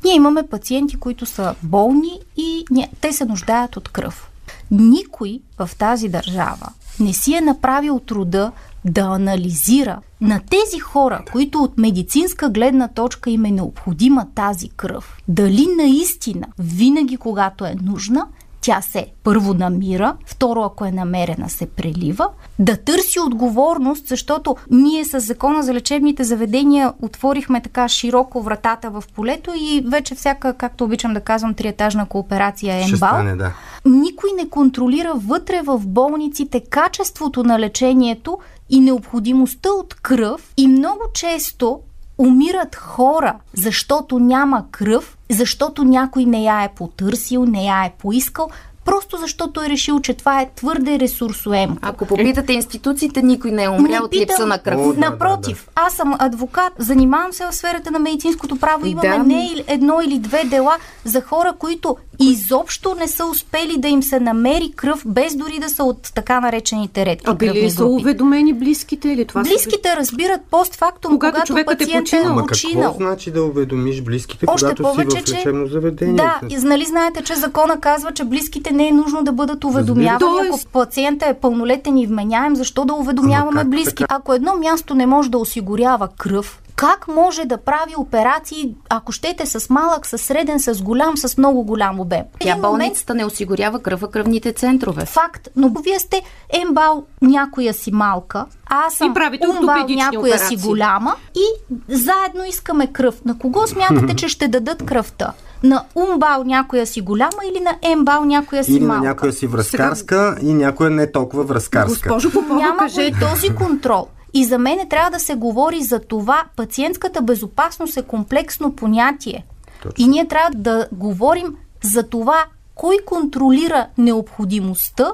ние 0.05 0.15
имаме 0.15 0.43
пациенти, 0.43 0.97
които 0.97 1.27
са 1.27 1.55
болни 1.63 2.21
и 2.37 2.65
те 3.01 3.13
се 3.13 3.25
нуждаят 3.25 3.77
от 3.77 3.89
кръв. 3.89 4.31
Никой 4.71 5.41
в 5.59 5.71
тази 5.79 6.09
държава 6.09 6.69
не 7.01 7.13
си 7.13 7.35
е 7.35 7.41
направил 7.41 8.01
труда 8.01 8.53
да 8.85 9.01
анализира 9.01 10.01
на 10.21 10.41
тези 10.51 10.79
хора, 10.79 11.25
които 11.33 11.63
от 11.63 11.79
медицинска 11.79 12.51
гледна 12.51 12.89
точка 12.89 13.31
им 13.31 13.45
е 13.45 13.51
необходима 13.51 14.27
тази 14.35 14.69
кръв, 14.69 15.19
дали 15.29 15.67
наистина 15.77 16.47
винаги, 16.59 17.17
когато 17.17 17.65
е 17.65 17.77
нужна, 17.83 18.27
тя 18.65 18.81
се 18.83 19.07
първо 19.23 19.55
намира, 19.55 20.17
второ, 20.27 20.63
ако 20.63 20.85
е 20.85 20.91
намерена, 20.91 21.51
се 21.51 21.67
прелива, 21.67 22.29
да 22.59 22.77
търси 22.77 23.21
отговорност, 23.21 24.09
защото 24.09 24.57
ние 24.71 25.05
с 25.05 25.21
закона 25.21 25.63
за 25.63 25.75
лечебните 25.75 26.25
заведения 26.25 26.93
отворихме 27.03 27.63
така 27.63 27.89
широко 27.89 28.43
вратата 28.43 28.91
в 28.91 29.05
полето 29.15 29.53
и 29.57 29.85
вече 29.87 30.15
всяка, 30.15 30.55
както 30.55 30.85
обичам 30.85 31.15
да 31.15 31.21
казвам, 31.21 31.55
триетажна 31.55 32.07
кооперация 32.07 32.75
е 32.75 32.87
МБАЛ. 32.97 33.37
да. 33.37 33.53
Никой 33.85 34.31
не 34.37 34.49
контролира 34.49 35.13
вътре 35.15 35.63
в 35.63 35.81
болниците 35.87 36.61
качеството 36.61 37.43
на 37.43 37.59
лечението 37.59 38.39
и 38.71 38.81
необходимостта 38.81 39.69
от 39.71 39.95
кръв 39.95 40.53
и 40.57 40.69
много 40.69 41.01
често 41.15 41.81
умират 42.19 42.77
хора, 42.77 43.35
защото 43.55 44.19
няма 44.19 44.65
кръв, 44.71 45.19
защото 45.31 45.85
някой 45.85 46.25
не 46.25 46.43
я 46.43 46.63
е 46.63 46.75
потърсил, 46.75 47.45
не 47.45 47.65
я 47.65 47.85
е 47.85 47.93
поискал, 47.99 48.51
просто 48.85 49.17
защото 49.17 49.63
е 49.63 49.69
решил, 49.69 50.01
че 50.01 50.15
това 50.15 50.41
е 50.41 50.51
твърде 50.57 50.99
ресурсоемко. 50.99 51.79
Ако 51.83 52.07
попитате 52.07 52.53
институциите, 52.53 53.23
никой 53.23 53.51
не 53.51 53.65
е 53.65 53.69
умрял 53.69 54.05
от 54.05 54.15
липса 54.15 54.47
на 54.47 54.59
кръв. 54.59 54.81
О, 54.81 54.93
да, 54.93 55.01
Напротив, 55.01 55.65
да, 55.67 55.83
да. 55.83 55.87
аз 55.87 55.95
съм 55.95 56.15
адвокат, 56.19 56.73
занимавам 56.79 57.33
се 57.33 57.47
в 57.47 57.53
сферата 57.53 57.91
на 57.91 57.99
медицинското 57.99 58.57
право, 58.57 58.87
имаме 58.87 59.09
да. 59.09 59.19
не 59.19 59.65
едно 59.67 60.01
или 60.01 60.19
две 60.19 60.45
дела 60.45 60.77
за 61.05 61.21
хора, 61.21 61.53
които 61.59 61.97
изобщо 62.21 62.95
не 62.95 63.09
са 63.09 63.27
успели 63.27 63.75
да 63.79 63.89
им 63.89 64.03
се 64.03 64.21
намери 64.21 64.73
кръв, 64.77 65.03
без 65.07 65.37
дори 65.37 65.59
да 65.59 65.69
са 65.69 65.85
от 65.85 66.11
така 66.15 66.41
наречените 66.41 67.07
редки 67.07 67.25
А 67.27 67.35
били 67.35 67.71
са 67.71 67.87
уведомени 67.87 68.53
близките 68.53 69.09
или 69.09 69.25
това 69.25 69.43
Близките 69.43 69.89
са... 69.89 69.97
разбират 69.97 70.41
постфактум, 70.51 71.13
когато, 71.13 71.33
когато 71.33 71.47
човекът 71.47 71.81
е 71.81 71.99
починал. 71.99 72.33
Ама 72.33 72.47
какво 72.47 72.93
значи 72.97 73.31
да 73.31 73.43
уведомиш 73.43 74.03
близките, 74.03 74.47
Още 74.49 74.65
когато 74.65 74.83
повече, 74.83 75.27
си 75.27 75.33
в 75.33 75.37
лечебно 75.37 75.67
заведение? 75.67 76.15
Да, 76.15 76.41
и 76.51 76.57
нали 76.57 76.85
знаете, 76.85 77.23
че 77.23 77.35
закона 77.35 77.81
казва, 77.81 78.13
че 78.13 78.25
близките 78.25 78.73
не 78.75 78.89
е 78.89 78.93
нужно 78.93 79.25
да 79.25 79.33
бъдат 79.33 79.65
уведомявани. 79.65 80.19
Тоест... 80.19 80.49
Ако 80.49 80.73
пациента 80.73 81.27
е 81.27 81.35
пълнолетен 81.35 81.99
и 81.99 82.07
вменяем, 82.07 82.57
защо 82.57 82.85
да 82.85 82.95
уведомяваме 82.95 83.65
близки? 83.65 84.03
Така? 84.03 84.15
Ако 84.15 84.35
едно 84.35 84.57
място 84.57 84.95
не 84.95 85.07
може 85.07 85.31
да 85.31 85.39
осигурява 85.39 86.09
кръв, 86.09 86.63
как 86.77 87.09
може 87.09 87.45
да 87.45 87.57
прави 87.57 87.95
операции, 87.99 88.75
ако 88.89 89.13
щете 89.13 89.47
с 89.47 89.71
малък, 89.71 90.07
с 90.07 90.19
среден, 90.19 90.61
с 90.61 90.83
голям, 90.83 91.17
с 91.17 91.39
много 91.39 91.65
голям 91.65 92.01
обем. 92.01 92.23
Тя 92.39 92.57
болницата 92.57 93.13
момент... 93.13 93.23
не 93.23 93.27
осигурява 93.27 93.79
кръва 93.79 94.11
кръвните 94.11 94.53
центрове. 94.53 95.05
Факт, 95.07 95.49
но 95.57 95.73
вие 95.85 95.99
сте 95.99 96.23
ембал 96.63 97.05
някоя 97.23 97.75
си 97.75 97.91
малка, 97.91 98.47
а 98.67 98.87
аз 98.87 98.95
съм 98.95 99.15
умбал 99.49 99.87
някоя 99.89 100.21
операции. 100.21 100.59
си 100.59 100.67
голяма 100.67 101.15
и 101.35 101.77
заедно 101.89 102.45
искаме 102.49 102.87
кръв. 102.87 103.25
На 103.25 103.39
кого 103.39 103.67
смятате, 103.67 104.15
че 104.17 104.29
ще 104.29 104.49
дадат 104.49 104.87
кръвта? 104.87 105.33
на 105.65 105.85
умбал 105.95 106.45
някоя 106.45 106.87
си 106.87 107.01
голяма 107.01 107.39
или 107.51 107.61
на 107.61 107.77
ембал 107.83 108.25
някоя 108.25 108.65
си 108.65 108.73
или 108.73 108.85
малка. 108.85 108.99
Или 108.99 109.05
на 109.05 109.09
някоя 109.09 109.33
си 109.33 109.47
връзкарска 109.47 110.35
Сега... 110.39 110.51
и 110.51 110.55
някоя 110.55 110.91
не 110.91 111.13
толкова 111.13 111.45
връзкарска. 111.45 112.09
Госпожо 112.09 112.31
Попова, 112.31 112.61
Няма 112.61 112.79
кажете. 112.79 113.21
този 113.21 113.55
контрол. 113.55 114.07
И 114.35 114.45
за 114.45 114.59
мен 114.59 114.89
трябва 114.89 115.11
да 115.11 115.21
се 115.21 115.35
говори 115.35 115.83
за 115.83 115.99
това, 116.01 116.45
пациентската 116.57 117.23
безопасност 117.23 117.97
е 117.97 118.03
комплексно 118.03 118.77
понятие. 118.77 119.45
Точно. 119.83 120.05
И 120.05 120.09
ние 120.09 120.29
трябва 120.29 120.51
да 120.55 120.89
говорим 120.93 121.57
за 121.83 122.03
това, 122.03 122.45
кой 122.75 122.97
контролира 123.07 123.87
необходимостта 123.99 125.13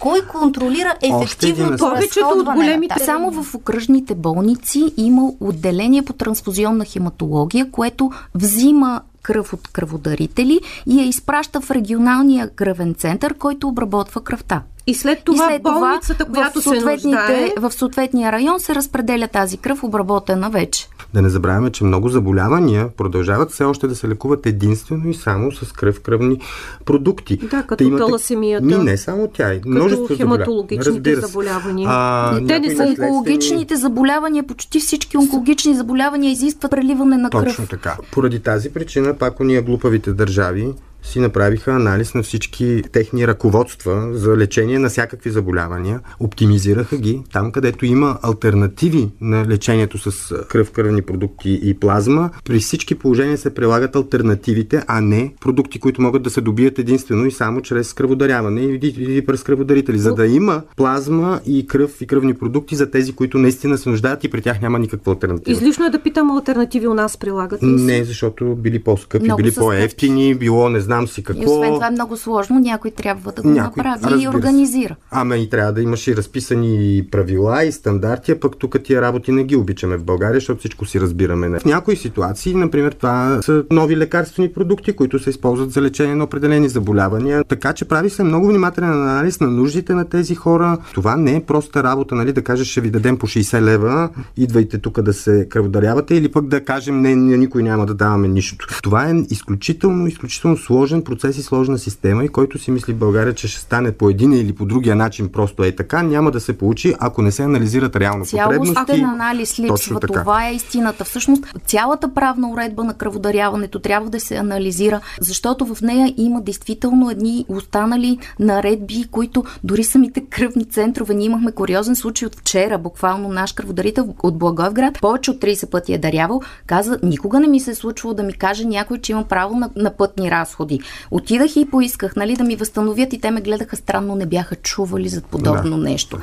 кой 0.00 0.20
контролира 0.20 0.94
ефективното 1.02 1.76
Повечето 1.78 2.28
от 2.28 2.44
големите... 2.44 3.04
Само 3.04 3.42
в 3.42 3.54
окръжните 3.54 4.14
болници 4.14 4.94
има 4.96 5.32
отделение 5.40 6.02
по 6.02 6.12
трансфузионна 6.12 6.84
хематология, 6.84 7.70
което 7.70 8.10
взима 8.34 9.00
кръв 9.22 9.52
от 9.52 9.68
кръводарители 9.68 10.60
и 10.86 11.00
я 11.00 11.06
изпраща 11.06 11.60
в 11.60 11.70
регионалния 11.70 12.50
кръвен 12.50 12.94
център, 12.94 13.34
който 13.34 13.68
обработва 13.68 14.20
кръвта. 14.20 14.62
И 14.86 14.94
след 14.94 15.24
това, 15.24 15.44
и 15.44 15.48
след 15.48 15.62
това 15.62 15.80
болницата, 15.80 16.24
която 16.24 16.62
се 16.62 16.80
нуждае... 16.80 17.52
В 17.58 17.72
съответния 17.72 18.32
район 18.32 18.60
се 18.60 18.74
разпределя 18.74 19.28
тази 19.28 19.56
кръв, 19.56 19.84
обработена 19.84 20.50
вече. 20.50 20.88
Да 21.14 21.22
не 21.22 21.28
забравяме, 21.28 21.70
че 21.70 21.84
много 21.84 22.08
заболявания 22.08 22.88
продължават 22.96 23.50
все 23.50 23.64
още 23.64 23.86
да 23.86 23.96
се 23.96 24.08
лекуват 24.08 24.46
единствено 24.46 25.08
и 25.08 25.14
само 25.14 25.52
с 25.52 25.72
кръв 25.72 26.00
кръвни 26.00 26.40
продукти. 26.84 27.36
Да, 27.36 27.62
като 27.62 27.84
имате... 27.84 28.04
таласемията. 28.04 28.64
Ми, 28.64 28.74
не 28.74 28.96
само 28.96 29.28
тя. 29.28 29.60
Като 29.60 30.08
хематологичните 30.16 31.16
заболявания. 31.16 31.88
А, 31.90 32.46
Те 32.46 32.60
не 32.60 32.76
са 32.76 32.82
онкологичните 32.82 33.76
заболявания. 33.76 34.42
Почти 34.46 34.80
всички 34.80 35.16
онкологични 35.16 35.74
заболявания 35.74 36.30
изискват 36.32 36.70
преливане 36.70 37.16
на 37.16 37.30
кръв. 37.30 37.44
Точно 37.44 37.66
така. 37.66 37.96
Поради 38.12 38.40
тази 38.40 38.72
причина, 38.72 39.09
пак 39.18 39.40
ние 39.40 39.62
глупавите 39.62 40.12
държави 40.12 40.74
си 41.02 41.20
направиха 41.20 41.72
анализ 41.72 42.14
на 42.14 42.22
всички 42.22 42.82
техни 42.92 43.26
ръководства 43.26 44.08
за 44.12 44.36
лечение 44.36 44.78
на 44.78 44.88
всякакви 44.88 45.30
заболявания, 45.30 46.00
оптимизираха 46.20 46.96
ги 46.96 47.22
там, 47.32 47.52
където 47.52 47.86
има 47.86 48.18
альтернативи 48.22 49.10
на 49.20 49.46
лечението 49.46 49.98
с 49.98 50.34
кръв, 50.48 50.70
кръвни 50.70 51.02
продукти 51.02 51.60
и 51.62 51.74
плазма. 51.74 52.30
При 52.44 52.58
всички 52.58 52.94
положения 52.94 53.38
се 53.38 53.54
прилагат 53.54 53.96
альтернативите, 53.96 54.82
а 54.86 55.00
не 55.00 55.34
продукти, 55.40 55.78
които 55.78 56.02
могат 56.02 56.22
да 56.22 56.30
се 56.30 56.40
добият 56.40 56.78
единствено 56.78 57.26
и 57.26 57.30
само 57.30 57.60
чрез 57.60 57.92
кръводаряване 57.92 58.60
или, 58.60 59.26
през 59.26 59.42
кръводарители, 59.42 59.98
за 59.98 60.14
да 60.14 60.26
има 60.26 60.62
плазма 60.76 61.40
и 61.46 61.66
кръв 61.66 62.00
и 62.00 62.06
кръвни 62.06 62.34
продукти 62.34 62.76
за 62.76 62.90
тези, 62.90 63.12
които 63.12 63.38
наистина 63.38 63.78
се 63.78 63.88
нуждаят 63.88 64.24
и 64.24 64.30
при 64.30 64.42
тях 64.42 64.60
няма 64.60 64.78
никаква 64.78 65.12
альтернатива. 65.12 65.52
Излишно 65.52 65.86
е 65.86 65.90
да 65.90 66.02
питам 66.02 66.30
альтернативи 66.30 66.86
у 66.86 66.94
нас 66.94 67.16
прилагат 67.16 67.62
ли 67.62 67.66
Не, 67.66 68.04
защото 68.04 68.56
били 68.56 68.78
по-скъпи, 68.78 69.24
Много 69.24 69.42
били 69.42 69.54
по-ефтини, 69.54 70.34
било 70.34 70.68
не 70.68 70.80
знам 70.90 71.08
си 71.08 71.22
какво. 71.22 71.42
И 71.42 71.46
освен 71.46 71.74
това 71.74 71.86
е 71.86 71.90
много 71.90 72.16
сложно, 72.16 72.58
някой 72.58 72.90
трябва 72.90 73.32
да 73.32 73.42
го 73.42 73.48
някой, 73.48 73.82
направи 73.84 74.22
и 74.22 74.28
организира. 74.28 74.96
Ама 75.10 75.36
и 75.36 75.50
трябва 75.50 75.72
да 75.72 75.82
имаш 75.82 76.06
и 76.06 76.16
разписани 76.16 77.04
правила 77.10 77.64
и 77.64 77.72
стандарти, 77.72 78.32
а 78.32 78.40
пък 78.40 78.56
тук 78.58 78.82
тия 78.84 79.02
работи 79.02 79.32
не 79.32 79.44
ги 79.44 79.56
обичаме 79.56 79.96
в 79.96 80.04
България, 80.04 80.34
защото 80.34 80.58
всичко 80.58 80.86
си 80.86 81.00
разбираме. 81.00 81.58
В 81.60 81.64
някои 81.64 81.96
ситуации, 81.96 82.54
например, 82.54 82.92
това 82.92 83.38
са 83.42 83.64
нови 83.70 83.96
лекарствени 83.96 84.52
продукти, 84.52 84.92
които 84.92 85.18
се 85.18 85.30
използват 85.30 85.70
за 85.70 85.82
лечение 85.82 86.14
на 86.14 86.24
определени 86.24 86.68
заболявания. 86.68 87.44
Така 87.44 87.72
че 87.72 87.84
прави 87.84 88.10
се 88.10 88.22
много 88.22 88.46
внимателен 88.46 88.92
анализ 88.92 89.40
на 89.40 89.46
нуждите 89.46 89.94
на 89.94 90.04
тези 90.04 90.34
хора. 90.34 90.78
Това 90.94 91.16
не 91.16 91.36
е 91.36 91.40
проста 91.40 91.82
работа, 91.82 92.14
нали, 92.14 92.32
да 92.32 92.42
кажеш, 92.42 92.68
ще 92.68 92.80
ви 92.80 92.90
дадем 92.90 93.16
по 93.16 93.26
60 93.26 93.62
лева, 93.62 94.08
идвайте 94.36 94.78
тук 94.78 95.02
да 95.02 95.12
се 95.12 95.46
кръводарявате, 95.50 96.14
или 96.14 96.28
пък 96.28 96.46
да 96.46 96.64
кажем, 96.64 97.00
не, 97.00 97.14
никой 97.16 97.62
няма 97.62 97.86
да 97.86 97.94
даваме 97.94 98.28
нищо. 98.28 98.66
Това 98.82 99.08
е 99.08 99.14
изключително, 99.30 100.06
изключително 100.06 100.56
сложен 100.80 101.02
процес 101.02 101.38
и 101.38 101.42
сложна 101.42 101.78
система 101.78 102.24
и 102.24 102.28
който 102.28 102.58
си 102.58 102.70
мисли 102.70 102.92
в 102.92 102.96
България, 102.96 103.34
че 103.34 103.48
ще 103.48 103.60
стане 103.60 103.92
по 103.92 104.10
един 104.10 104.32
или 104.32 104.52
по 104.52 104.64
другия 104.64 104.96
начин 104.96 105.28
просто 105.28 105.64
е 105.64 105.72
така, 105.72 106.02
няма 106.02 106.30
да 106.30 106.40
се 106.40 106.58
получи, 106.58 106.94
ако 106.98 107.22
не 107.22 107.32
се 107.32 107.42
анализират 107.42 107.96
реално 107.96 108.24
потребности. 108.24 108.74
Цялостен 108.74 109.04
анализ 109.04 109.58
липсва. 109.58 110.00
Това 110.00 110.48
е 110.48 110.54
истината. 110.54 111.04
Всъщност, 111.04 111.44
цялата 111.66 112.14
правна 112.14 112.50
уредба 112.50 112.84
на 112.84 112.94
кръводаряването 112.94 113.78
трябва 113.78 114.10
да 114.10 114.20
се 114.20 114.36
анализира, 114.36 115.00
защото 115.20 115.74
в 115.74 115.82
нея 115.82 116.14
има 116.16 116.40
действително 116.40 117.10
едни 117.10 117.44
останали 117.48 118.18
наредби, 118.38 119.04
които 119.10 119.44
дори 119.64 119.84
самите 119.84 120.20
кръвни 120.30 120.64
центрове. 120.64 121.14
Ние 121.14 121.26
имахме 121.26 121.52
куриозен 121.52 121.96
случай 121.96 122.26
от 122.26 122.36
вчера, 122.36 122.78
буквално 122.78 123.28
наш 123.28 123.52
кръводарител 123.52 124.14
от 124.22 124.38
Благоевград, 124.38 124.98
повече 125.00 125.30
от 125.30 125.40
30 125.40 125.70
пъти 125.70 125.92
е 125.92 125.98
дарявал, 125.98 126.40
каза, 126.66 126.98
никога 127.02 127.40
не 127.40 127.48
ми 127.48 127.60
се 127.60 127.70
е 127.70 127.74
случвало 127.74 128.14
да 128.14 128.22
ми 128.22 128.32
каже 128.32 128.64
някой, 128.64 128.98
че 128.98 129.12
имам 129.12 129.24
право 129.24 129.56
на, 129.56 129.70
на 129.76 129.90
пътни 129.90 130.30
разходи. 130.30 130.69
Отидах 131.10 131.56
и 131.56 131.70
поисках, 131.70 132.16
нали, 132.16 132.36
да 132.36 132.44
ми 132.44 132.56
възстановят 132.56 133.12
и 133.12 133.20
те 133.20 133.30
ме 133.30 133.40
гледаха 133.40 133.76
странно, 133.76 134.14
не 134.14 134.26
бяха 134.26 134.56
чували 134.56 135.08
за 135.08 135.22
подобно 135.22 135.76
да. 135.76 135.82
нещо. 135.82 136.18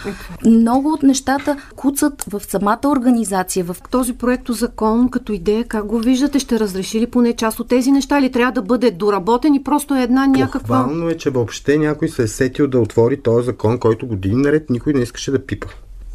Много 0.45 0.89
от 0.89 1.03
нещата 1.03 1.57
куцат 1.75 2.23
в 2.29 2.41
самата 2.47 2.81
организация. 2.85 3.65
В 3.65 3.75
този 3.91 4.13
проект 4.13 4.47
закон 4.49 5.09
като 5.09 5.33
идея, 5.33 5.63
как 5.63 5.85
го 5.85 5.99
виждате, 5.99 6.39
ще 6.39 6.59
разреши 6.59 6.99
ли 6.99 7.07
поне 7.07 7.33
част 7.33 7.59
от 7.59 7.67
тези 7.67 7.91
неща 7.91 8.19
или 8.19 8.31
трябва 8.31 8.51
да 8.51 8.61
бъде 8.61 8.91
доработен 8.91 9.53
и 9.53 9.63
просто 9.63 9.95
е 9.95 10.01
една 10.01 10.27
някаква... 10.27 10.59
Похвално 10.59 11.09
е, 11.09 11.17
че 11.17 11.29
въобще 11.29 11.77
някой 11.77 12.09
се 12.09 12.23
е 12.23 12.27
сетил 12.27 12.67
да 12.67 12.79
отвори 12.79 13.21
този 13.21 13.45
закон, 13.45 13.79
който 13.79 14.07
години 14.07 14.35
наред 14.35 14.69
никой 14.69 14.93
не 14.93 15.01
искаше 15.01 15.31
да 15.31 15.45
пипа. 15.45 15.67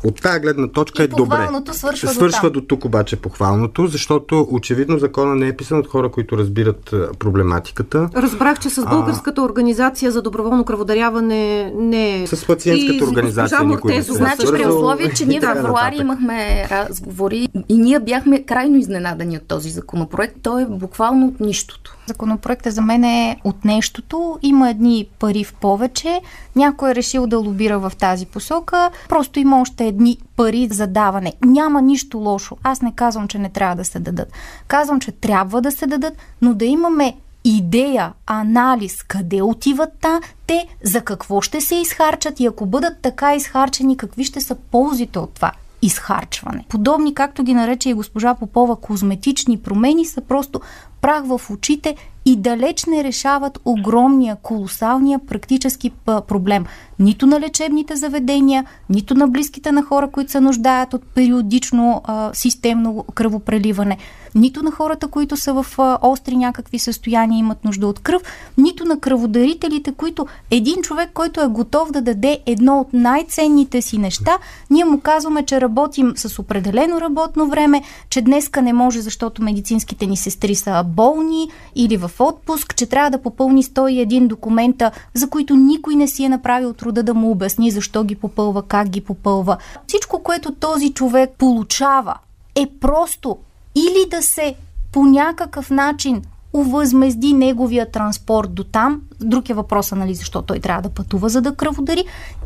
От 0.04 0.22
тази 0.22 0.40
гледна 0.40 0.68
точка 0.68 1.02
и 1.02 1.04
е 1.04 1.08
добре. 1.08 1.48
Свършва, 1.72 2.08
свършва 2.08 2.50
до, 2.50 2.60
до 2.60 2.66
тук 2.66 2.84
обаче 2.84 3.16
похвалното, 3.16 3.86
защото 3.86 4.48
очевидно 4.50 4.98
закона 4.98 5.34
не 5.34 5.48
е 5.48 5.56
писан 5.56 5.78
от 5.78 5.86
хора, 5.86 6.10
които 6.10 6.38
разбират 6.38 6.94
проблематиката. 7.18 8.08
Разбрах, 8.16 8.58
че 8.58 8.70
с 8.70 8.84
българската 8.84 9.40
а... 9.40 9.44
организация 9.44 10.10
за 10.12 10.22
доброволно 10.22 10.64
кръводаряване 10.64 11.72
не 11.76 12.22
е. 12.22 12.26
С 12.26 12.46
пациентската 12.46 13.04
и 13.04 13.08
организация 13.08 13.64
никой 13.64 13.94
не 13.94 14.02
се 14.02 14.12
Значи 14.12 14.46
при 14.52 14.66
условие, 14.66 15.10
че 15.14 15.26
ние 15.26 15.40
в 15.40 15.54
февруари 15.54 15.96
имахме 16.00 16.68
разговори 16.70 17.48
и 17.68 17.78
ние 17.78 18.00
бяхме 18.00 18.42
крайно 18.42 18.76
изненадани 18.76 19.36
от 19.36 19.42
този 19.42 19.70
законопроект. 19.70 20.36
Той 20.42 20.62
е 20.62 20.66
буквално 20.66 21.26
от 21.26 21.40
нищото. 21.40 21.96
Законопроектът 22.06 22.74
за 22.74 22.82
мен 22.82 23.04
е 23.04 23.40
от 23.44 23.64
нещото. 23.64 24.38
Има 24.42 24.70
едни 24.70 25.08
пари 25.18 25.44
в 25.44 25.54
повече. 25.54 26.20
Някой 26.56 26.90
е 26.90 26.94
решил 26.94 27.26
да 27.26 27.38
лобира 27.38 27.78
в 27.78 27.92
тази 27.98 28.26
посока. 28.26 28.90
Просто 29.08 29.40
има 29.40 29.60
още 29.60 29.91
едни 29.92 30.18
пари 30.36 30.68
за 30.70 30.86
даване. 30.86 31.32
Няма 31.44 31.82
нищо 31.82 32.18
лошо. 32.18 32.56
Аз 32.62 32.82
не 32.82 32.92
казвам, 32.92 33.28
че 33.28 33.38
не 33.38 33.48
трябва 33.48 33.76
да 33.76 33.84
се 33.84 33.98
дадат. 33.98 34.32
Казвам, 34.66 35.00
че 35.00 35.12
трябва 35.12 35.60
да 35.60 35.70
се 35.70 35.86
дадат, 35.86 36.14
но 36.42 36.54
да 36.54 36.64
имаме 36.64 37.14
идея, 37.44 38.12
анализ, 38.26 39.02
къде 39.02 39.42
отиват 39.42 39.90
та, 40.00 40.20
те, 40.46 40.66
за 40.84 41.00
какво 41.00 41.40
ще 41.40 41.60
се 41.60 41.74
изхарчат 41.74 42.40
и 42.40 42.46
ако 42.46 42.66
бъдат 42.66 42.94
така 43.02 43.34
изхарчени, 43.34 43.96
какви 43.96 44.24
ще 44.24 44.40
са 44.40 44.54
ползите 44.54 45.18
от 45.18 45.34
това 45.34 45.52
изхарчване. 45.82 46.64
Подобни, 46.68 47.14
както 47.14 47.42
ги 47.42 47.54
нарече 47.54 47.90
и 47.90 47.94
госпожа 47.94 48.34
Попова, 48.34 48.76
козметични 48.76 49.58
промени 49.58 50.04
са 50.04 50.20
просто 50.20 50.60
прах 51.02 51.24
в 51.24 51.40
очите 51.50 51.96
и 52.24 52.36
далеч 52.36 52.84
не 52.84 53.04
решават 53.04 53.58
огромния, 53.64 54.36
колосалния 54.42 55.18
практически 55.18 55.90
проблем. 56.06 56.64
Нито 56.98 57.26
на 57.26 57.40
лечебните 57.40 57.96
заведения, 57.96 58.64
нито 58.90 59.14
на 59.14 59.28
близките 59.28 59.72
на 59.72 59.82
хора, 59.82 60.08
които 60.08 60.30
се 60.30 60.40
нуждаят 60.40 60.94
от 60.94 61.02
периодично 61.14 62.00
а, 62.04 62.30
системно 62.34 63.04
кръвопреливане, 63.14 63.98
нито 64.34 64.62
на 64.62 64.70
хората, 64.70 65.08
които 65.08 65.36
са 65.36 65.62
в 65.62 65.66
а, 65.78 65.98
остри 66.02 66.36
някакви 66.36 66.78
състояния, 66.78 67.38
имат 67.38 67.64
нужда 67.64 67.86
от 67.86 67.98
кръв, 67.98 68.22
нито 68.58 68.84
на 68.84 69.00
кръводарителите, 69.00 69.92
които 69.92 70.26
един 70.50 70.82
човек, 70.82 71.10
който 71.14 71.40
е 71.40 71.46
готов 71.46 71.92
да 71.92 72.02
даде 72.02 72.38
едно 72.46 72.80
от 72.80 72.92
най-ценните 72.92 73.82
си 73.82 73.98
неща, 73.98 74.38
ние 74.70 74.84
му 74.84 75.00
казваме, 75.00 75.42
че 75.42 75.60
работим 75.60 76.12
с 76.16 76.38
определено 76.38 77.00
работно 77.00 77.48
време, 77.48 77.82
че 78.10 78.22
днеска 78.22 78.62
не 78.62 78.72
може, 78.72 79.00
защото 79.00 79.42
медицинските 79.42 80.06
ни 80.06 80.16
сестри 80.16 80.54
са 80.54 80.70
болни 80.96 81.48
или 81.74 81.96
в 81.96 82.10
отпуск, 82.18 82.76
че 82.76 82.86
трябва 82.86 83.10
да 83.10 83.22
попълни 83.22 83.64
101 83.64 84.26
документа, 84.26 84.90
за 85.14 85.30
които 85.30 85.56
никой 85.56 85.94
не 85.94 86.08
си 86.08 86.24
е 86.24 86.28
направил 86.28 86.72
труда 86.72 87.02
да 87.02 87.14
му 87.14 87.30
обясни 87.30 87.70
защо 87.70 88.04
ги 88.04 88.14
попълва, 88.14 88.62
как 88.62 88.88
ги 88.88 89.00
попълва. 89.00 89.56
Всичко, 89.86 90.22
което 90.22 90.54
този 90.54 90.92
човек 90.92 91.30
получава, 91.38 92.14
е 92.54 92.66
просто 92.80 93.36
или 93.74 94.10
да 94.10 94.22
се 94.22 94.54
по 94.92 95.04
някакъв 95.04 95.70
начин 95.70 96.22
увъзмезди 96.52 97.32
неговия 97.32 97.90
транспорт 97.90 98.54
до 98.54 98.64
там. 98.64 99.00
Друг 99.20 99.50
е 99.50 99.54
въпроса, 99.54 99.96
нали, 99.96 100.14
защо 100.14 100.42
той 100.42 100.58
трябва 100.58 100.82
да 100.82 100.88
пътува, 100.88 101.28
за 101.28 101.40
да 101.40 101.54
кръводари. 101.54 102.04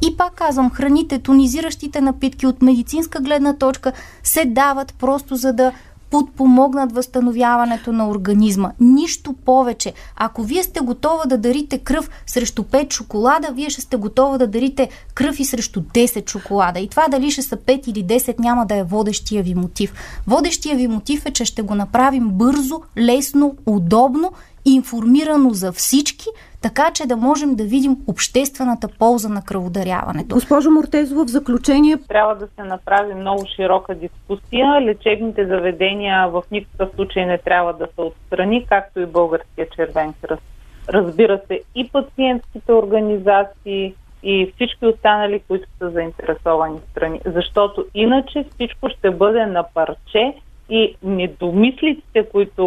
И 0.09 0.17
пак 0.17 0.35
казвам, 0.35 0.71
храните, 0.71 1.19
тонизиращите 1.19 2.01
напитки 2.01 2.47
от 2.47 2.63
медицинска 2.63 3.21
гледна 3.21 3.57
точка 3.57 3.93
се 4.23 4.45
дават 4.45 4.95
просто 4.99 5.37
за 5.37 5.53
да 5.53 5.73
подпомогнат 6.11 6.93
възстановяването 6.93 7.93
на 7.93 8.09
организма. 8.09 8.73
Нищо 8.81 9.33
повече. 9.33 9.93
Ако 10.17 10.43
вие 10.43 10.63
сте 10.63 10.81
готова 10.81 11.25
да 11.25 11.39
дарите 11.39 11.79
кръв 11.79 12.11
срещу 12.27 12.63
5 12.63 12.93
шоколада, 12.93 13.53
вие 13.53 13.71
ще 13.71 13.81
сте 13.81 13.97
готова 13.97 14.39
да 14.39 14.47
дарите 14.47 14.89
кръв 15.15 15.41
и 15.41 15.45
срещу 15.45 15.81
10 15.81 16.31
шоколада. 16.31 16.81
И 16.81 16.89
това 16.89 17.09
дали 17.09 17.31
ще 17.31 17.43
са 17.43 17.57
5 17.57 17.89
или 17.89 18.05
10 18.05 18.39
няма 18.39 18.67
да 18.67 18.77
е 18.77 18.85
водещия 18.85 19.43
ви 19.43 19.55
мотив. 19.55 19.93
Водещия 20.27 20.77
ви 20.77 20.89
мотив 20.89 21.27
е, 21.27 21.31
че 21.31 21.45
ще 21.45 21.63
го 21.63 21.75
направим 21.75 22.29
бързо, 22.29 22.83
лесно, 22.99 23.57
удобно 23.67 24.33
информирано 24.71 25.51
за 25.51 25.73
всички, 25.73 26.27
така 26.63 26.91
че 26.91 27.07
да 27.07 27.17
можем 27.17 27.55
да 27.55 27.65
видим 27.65 27.97
обществената 28.07 28.89
полза 28.99 29.29
на 29.29 29.43
кръводаряването. 29.45 30.35
Госпожо 30.35 30.71
Мортезова, 30.71 31.25
в 31.25 31.29
заключение... 31.29 31.97
Трябва 32.09 32.35
да 32.35 32.47
се 32.47 32.63
направи 32.63 33.15
много 33.15 33.47
широка 33.57 33.95
дискусия. 33.95 34.81
Лечебните 34.81 35.47
заведения 35.47 36.29
в 36.29 36.43
никакъв 36.51 36.89
случай 36.95 37.27
не 37.27 37.39
трябва 37.39 37.73
да 37.73 37.89
са 37.95 38.03
отстрани, 38.03 38.67
както 38.69 39.01
и 39.01 39.07
Българския 39.07 39.67
червен 39.77 40.15
кръст. 40.23 40.43
Разбира 40.89 41.41
се, 41.49 41.61
и 41.75 41.89
пациентските 41.89 42.73
организации, 42.73 43.95
и 44.23 44.53
всички 44.55 44.87
останали, 44.87 45.43
които 45.49 45.69
са 45.79 45.91
заинтересовани 45.91 46.79
страни. 46.91 47.21
Защото 47.27 47.87
иначе 47.95 48.45
всичко 48.55 48.89
ще 48.89 49.11
бъде 49.11 49.47
на 49.47 49.65
парче 49.75 50.35
и 50.71 50.97
недомислиците, 51.03 52.29
които 52.33 52.65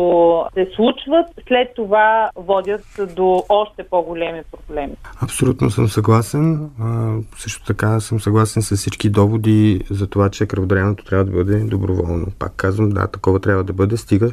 се 0.54 0.68
случват, 0.76 1.26
след 1.48 1.76
това 1.76 2.30
водят 2.36 2.82
до 3.16 3.44
още 3.50 3.84
по-големи 3.84 4.42
проблеми. 4.52 4.94
Абсолютно 5.22 5.70
съм 5.70 5.88
съгласен. 5.88 6.70
А, 6.80 7.18
също 7.38 7.66
така 7.66 8.00
съм 8.00 8.20
съгласен 8.20 8.62
с 8.62 8.76
всички 8.76 9.10
доводи 9.10 9.82
за 9.90 10.08
това, 10.08 10.30
че 10.30 10.46
кръводаряването 10.46 11.06
трябва 11.06 11.26
да 11.26 11.32
бъде 11.32 11.60
доброволно. 11.60 12.28
Пак 12.40 12.54
казвам, 12.56 12.90
да, 12.90 13.08
такова 13.08 13.40
трябва 13.40 13.64
да 13.64 13.74
бъде, 13.74 13.98
стига 13.98 14.32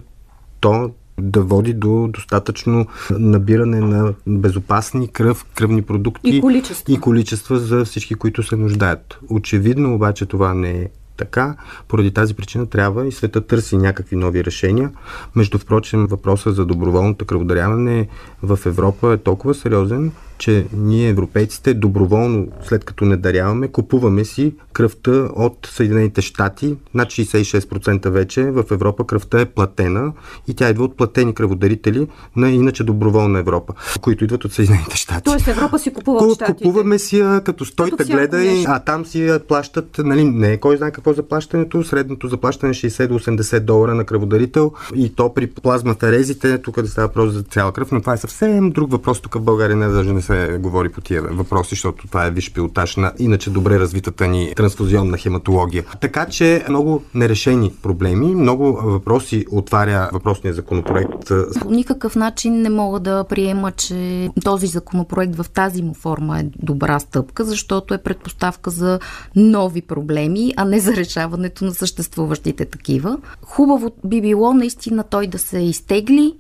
то 0.61 0.91
да 1.21 1.43
води 1.43 1.75
до 1.75 2.09
достатъчно 2.09 2.87
набиране 3.11 3.81
на 3.81 4.15
безопасни 4.27 5.09
кръв, 5.09 5.45
кръвни 5.55 5.83
продукти 5.83 6.37
и 6.37 6.41
количества. 6.41 6.93
и 6.93 7.01
количества 7.01 7.59
за 7.59 7.85
всички, 7.85 8.15
които 8.15 8.43
се 8.43 8.57
нуждаят. 8.57 9.19
Очевидно 9.31 9.95
обаче 9.95 10.27
това 10.27 10.55
не 10.55 10.71
е 10.71 10.89
така. 11.17 11.57
Поради 11.89 12.11
тази 12.11 12.35
причина 12.35 12.67
трябва 12.67 13.07
и 13.07 13.13
света 13.13 13.47
търси 13.47 13.77
някакви 13.77 14.17
нови 14.17 14.45
решения. 14.45 14.91
Между 15.35 15.59
впрочем, 15.59 16.07
въпросът 16.07 16.55
за 16.57 16.67
доброволното 16.67 17.25
кръводаряване 17.25 18.09
в 18.43 18.59
Европа 18.67 19.13
е 19.13 19.17
толкова 19.17 19.55
сериозен, 19.55 20.13
че 20.39 20.67
ние, 20.73 21.09
европейците, 21.09 21.75
доброволно, 21.75 22.49
след 22.63 22.85
като 22.85 23.05
не 23.05 23.17
даряваме, 23.17 23.69
купуваме 23.69 24.25
си 24.25 24.55
кръвта 24.73 25.29
от 25.37 25.69
Съединените 25.73 26.23
щати. 26.23 26.77
Над 26.95 27.09
66% 27.09 28.09
вече 28.11 28.43
в 28.43 28.65
Европа 28.71 29.07
кръвта 29.07 29.41
е 29.41 29.47
платена 29.47 30.13
и 30.49 30.55
тя 30.55 30.69
идва 30.71 30.85
от 30.85 30.97
платени 30.97 31.35
кръводарители 31.35 32.07
на 32.37 32.51
иначе 32.51 32.85
доброволна 32.85 33.39
Европа, 33.39 33.75
които 34.01 34.25
идват 34.25 34.45
от 34.45 34.53
Съединените 34.53 34.97
щати. 34.97 35.25
Тоест 35.25 35.49
Европа 35.49 35.79
си 35.79 35.93
купува 35.93 36.19
от 36.19 36.35
щатите. 36.35 36.65
Купуваме 36.65 36.99
си 36.99 37.19
я 37.19 37.41
като 37.45 37.65
стойта 37.65 38.05
гледа 38.05 38.45
и, 38.45 38.65
а 38.69 38.79
там 38.79 39.07
си 39.07 39.27
я 39.27 39.47
плащат, 39.47 39.99
нали, 39.99 40.25
не 40.25 40.53
е 40.53 40.57
кой 40.61 40.77
знае 40.77 40.91
какво 40.91 41.13
заплащането, 41.13 41.85
средното 41.85 42.29
заплащане 42.29 42.75
60 42.75 43.05
е 43.05 43.07
до 43.07 43.19
80 43.19 43.61
долара 43.61 43.95
на 43.95 44.05
кръводарител 44.05 44.73
и 44.95 45.15
то 45.15 45.35
при 45.35 45.47
плазмаферезите, 45.47 46.59
тук 46.59 46.83
да 46.83 46.89
става 46.89 47.07
въпрос 47.07 47.33
за 47.33 47.43
цяла 47.43 47.73
кръв, 47.73 47.93
но 47.93 48.01
това 48.01 48.13
е 48.13 48.17
съвсем 48.17 48.71
друг 48.71 48.91
въпрос. 48.91 49.21
Тук 49.21 49.35
в 49.35 49.41
България 49.41 49.77
не, 49.77 49.89
даже 49.89 50.13
не 50.13 50.23
се 50.27 50.59
говори 50.61 50.89
по 50.89 51.01
тия 51.01 51.23
въпроси, 51.23 51.71
защото 51.71 52.07
това 52.07 52.27
е 52.27 52.31
виш 52.31 52.53
пилотаж 52.53 52.97
на 52.97 53.13
иначе 53.19 53.51
добре 53.51 53.79
развитата 53.79 54.27
ни 54.27 54.53
трансфузионна 54.57 55.19
хематология. 55.19 55.85
Така 56.01 56.27
че 56.27 56.65
много 56.69 57.03
нерешени 57.15 57.73
проблеми, 57.83 58.35
много 58.35 58.73
въпроси 58.73 59.45
отваря 59.51 60.11
въпросния 60.13 60.55
законопроект. 60.55 61.29
По 61.61 61.71
никакъв 61.71 62.17
начин 62.17 62.63
не 62.63 62.71
мога 62.71 63.01
да 63.01 63.25
приема, 63.25 63.73
че 63.73 64.29
този 64.45 64.67
законопроект 64.67 65.37
в 65.37 65.47
тази 65.51 65.83
му 65.83 65.95
форма 65.95 66.41
е 66.41 66.45
добра 66.59 66.99
стъпка, 66.99 67.45
защото 67.45 67.95
е 67.95 67.99
предпоставка 67.99 68.71
за 68.71 68.99
нови 69.37 69.83
проблеми, 69.83 70.55
а 70.57 70.65
не 70.65 70.81
за 70.81 70.97
решаването 70.97 71.65
на 71.65 71.75
съществуващите 71.75 72.65
такива. 72.65 73.19
Хубаво 73.43 73.91
би 74.05 74.21
било 74.21 74.55
наистина 74.55 75.05
той 75.11 75.27
да 75.27 75.39
се 75.39 75.59
изтегли 75.59 76.35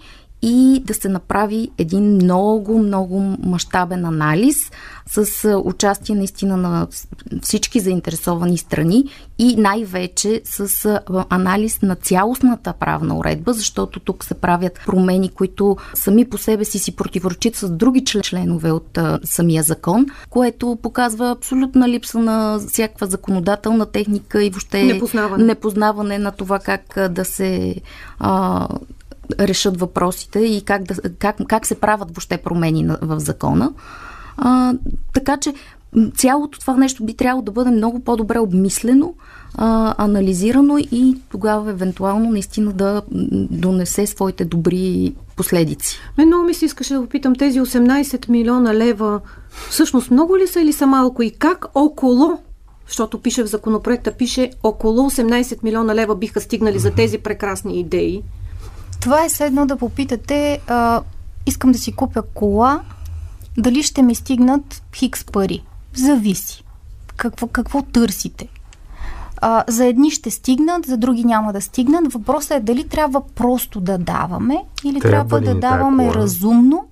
и 0.48 0.82
да 0.85 0.94
се 0.94 1.09
направи 1.09 1.70
един 1.78 2.14
много, 2.14 2.78
много 2.78 3.20
мащабен 3.42 4.04
анализ 4.04 4.56
с 5.06 5.48
участие 5.64 6.14
наистина 6.14 6.56
на 6.56 6.87
всички 7.42 7.80
заинтересовани 7.80 8.59
страни 8.59 9.04
и 9.38 9.56
най-вече 9.56 10.40
с 10.44 11.00
анализ 11.30 11.82
на 11.82 11.96
цялостната 11.96 12.72
правна 12.72 13.18
уредба, 13.18 13.52
защото 13.52 14.00
тук 14.00 14.24
се 14.24 14.35
правят 14.35 14.80
промени, 14.87 15.28
които 15.28 15.76
сами 15.94 16.24
по 16.24 16.38
себе 16.38 16.64
си 16.64 16.78
си 16.78 16.96
противоречат 16.96 17.56
с 17.56 17.70
други 17.70 18.04
членове 18.04 18.70
от 18.70 18.98
самия 19.24 19.62
закон, 19.62 20.06
което 20.30 20.78
показва 20.82 21.30
абсолютна 21.30 21.88
липса 21.88 22.18
на 22.18 22.59
всякаква 22.59 23.06
законодателна 23.06 23.87
техника 23.87 24.44
и 24.44 24.50
въобще 24.50 24.82
непознаване, 24.82 25.44
непознаване 25.44 26.18
на 26.18 26.32
това 26.32 26.59
как 26.59 26.98
да 27.11 27.24
се 27.24 27.74
а, 28.18 28.68
решат 29.40 29.80
въпросите 29.80 30.38
и 30.38 30.62
как, 30.62 30.82
да, 30.82 30.94
как, 31.18 31.36
как 31.48 31.66
се 31.66 31.74
правят 31.74 32.08
въобще 32.08 32.36
промени 32.36 32.86
в 33.02 33.20
закона. 33.20 33.72
А, 34.36 34.74
така 35.12 35.36
че 35.36 35.54
цялото 36.16 36.60
това 36.60 36.76
нещо 36.76 37.04
би 37.04 37.14
трябвало 37.14 37.42
да 37.42 37.52
бъде 37.52 37.70
много 37.70 38.00
по-добре 38.00 38.38
обмислено, 38.38 39.14
а, 39.54 39.94
анализирано 40.04 40.78
и 40.78 41.16
тогава 41.30 41.70
евентуално 41.70 42.30
наистина 42.30 42.72
да 42.72 43.02
донесе 43.50 44.06
своите 44.06 44.44
добри 44.44 45.14
последици. 45.36 45.98
Мен 46.18 46.26
много 46.26 46.44
ми 46.44 46.54
се 46.54 46.64
искаше 46.64 46.94
да 46.94 47.00
попитам 47.00 47.34
тези 47.34 47.60
18 47.60 48.28
милиона 48.28 48.74
лева 48.74 49.20
всъщност 49.70 50.10
много 50.10 50.38
ли 50.38 50.46
са 50.46 50.60
или 50.60 50.72
са 50.72 50.86
малко 50.86 51.22
и 51.22 51.30
как 51.30 51.66
около 51.74 52.38
защото 52.88 53.18
пише 53.18 53.42
в 53.42 53.46
законопроекта, 53.46 54.12
пише 54.12 54.50
около 54.62 55.10
18 55.10 55.62
милиона 55.62 55.94
лева 55.94 56.16
биха 56.16 56.40
стигнали 56.40 56.78
за 56.78 56.90
тези 56.90 57.18
прекрасни 57.18 57.80
идеи. 57.80 58.22
Това 59.00 59.24
е 59.24 59.28
следно 59.28 59.66
да 59.66 59.76
попитате, 59.76 60.61
а, 60.66 61.02
искам 61.46 61.72
да 61.72 61.78
си 61.78 61.92
купя 61.92 62.22
кола, 62.22 62.80
дали 63.59 63.82
ще 63.82 64.02
ми 64.02 64.14
стигнат 64.14 64.82
хикс 64.94 65.24
пари. 65.24 65.64
Зависи. 65.94 66.64
Какво, 67.16 67.46
какво 67.46 67.82
търсите? 67.82 68.48
А, 69.40 69.64
за 69.68 69.85
едни 69.85 70.11
ще 70.11 70.30
стигнат, 70.30 70.87
за 70.87 70.96
други 70.96 71.24
няма 71.24 71.52
да 71.52 71.61
стигнат. 71.61 72.12
Въпросът 72.12 72.50
е 72.50 72.61
дали 72.61 72.88
трябва 72.88 73.26
просто 73.35 73.80
да 73.80 73.98
даваме 73.98 74.64
или 74.85 75.00
трябва, 75.00 75.40
трябва 75.40 75.54
да 75.54 75.61
даваме 75.61 76.14
разумно 76.14 76.87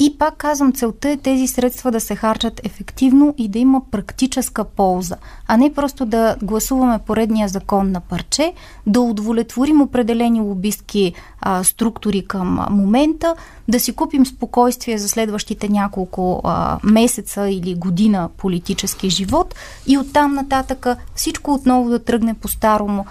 и 0.00 0.18
пак 0.18 0.36
казвам, 0.36 0.72
целта 0.72 1.10
е 1.10 1.16
тези 1.16 1.46
средства 1.46 1.90
да 1.90 2.00
се 2.00 2.16
харчат 2.16 2.60
ефективно 2.64 3.34
и 3.38 3.48
да 3.48 3.58
има 3.58 3.82
практическа 3.90 4.64
полза, 4.64 5.16
а 5.46 5.56
не 5.56 5.74
просто 5.74 6.06
да 6.06 6.36
гласуваме 6.42 6.98
поредния 6.98 7.48
закон 7.48 7.90
на 7.90 8.00
парче, 8.00 8.52
да 8.86 9.00
удовлетворим 9.00 9.80
определени 9.80 10.40
лобистки 10.40 11.14
а, 11.40 11.64
структури 11.64 12.26
към 12.26 12.66
момента, 12.70 13.34
да 13.68 13.80
си 13.80 13.92
купим 13.92 14.26
спокойствие 14.26 14.98
за 14.98 15.08
следващите 15.08 15.68
няколко 15.68 16.40
а, 16.44 16.78
месеца 16.84 17.48
или 17.48 17.74
година 17.74 18.28
политически 18.36 19.10
живот 19.10 19.54
и 19.86 19.98
оттам 19.98 20.34
нататъка 20.34 20.96
всичко 21.14 21.54
отново 21.54 21.90
да 21.90 21.98
тръгне 21.98 22.34
по-старому 22.34 23.04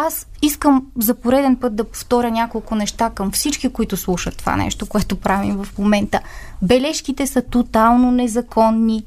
аз 0.00 0.26
искам 0.42 0.86
за 0.98 1.14
пореден 1.14 1.56
път 1.56 1.76
да 1.76 1.84
повторя 1.84 2.30
няколко 2.30 2.74
неща 2.74 3.10
към 3.10 3.30
всички, 3.30 3.68
които 3.68 3.96
слушат 3.96 4.36
това 4.36 4.56
нещо, 4.56 4.86
което 4.86 5.16
правим 5.16 5.64
в 5.64 5.78
момента. 5.78 6.20
Бележките 6.62 7.26
са 7.26 7.42
тотално 7.42 8.10
незаконни. 8.10 9.04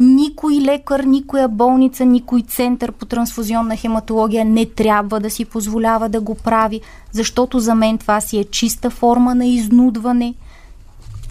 Никой 0.00 0.54
лекар, 0.54 1.00
никоя 1.00 1.48
болница, 1.48 2.04
никой 2.04 2.42
център 2.42 2.92
по 2.92 3.06
трансфузионна 3.06 3.76
хематология 3.76 4.44
не 4.44 4.66
трябва 4.66 5.20
да 5.20 5.30
си 5.30 5.44
позволява 5.44 6.08
да 6.08 6.20
го 6.20 6.34
прави, 6.34 6.80
защото 7.12 7.60
за 7.60 7.74
мен 7.74 7.98
това 7.98 8.20
си 8.20 8.38
е 8.38 8.44
чиста 8.44 8.90
форма 8.90 9.34
на 9.34 9.46
изнудване– 9.46 10.34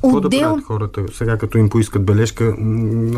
какво 0.08 0.28
Отдел... 0.28 0.40
да 0.40 0.46
правят 0.46 0.66
хората 0.66 1.04
сега, 1.14 1.38
като 1.38 1.58
им 1.58 1.70
поискат 1.70 2.06
бележка, 2.06 2.56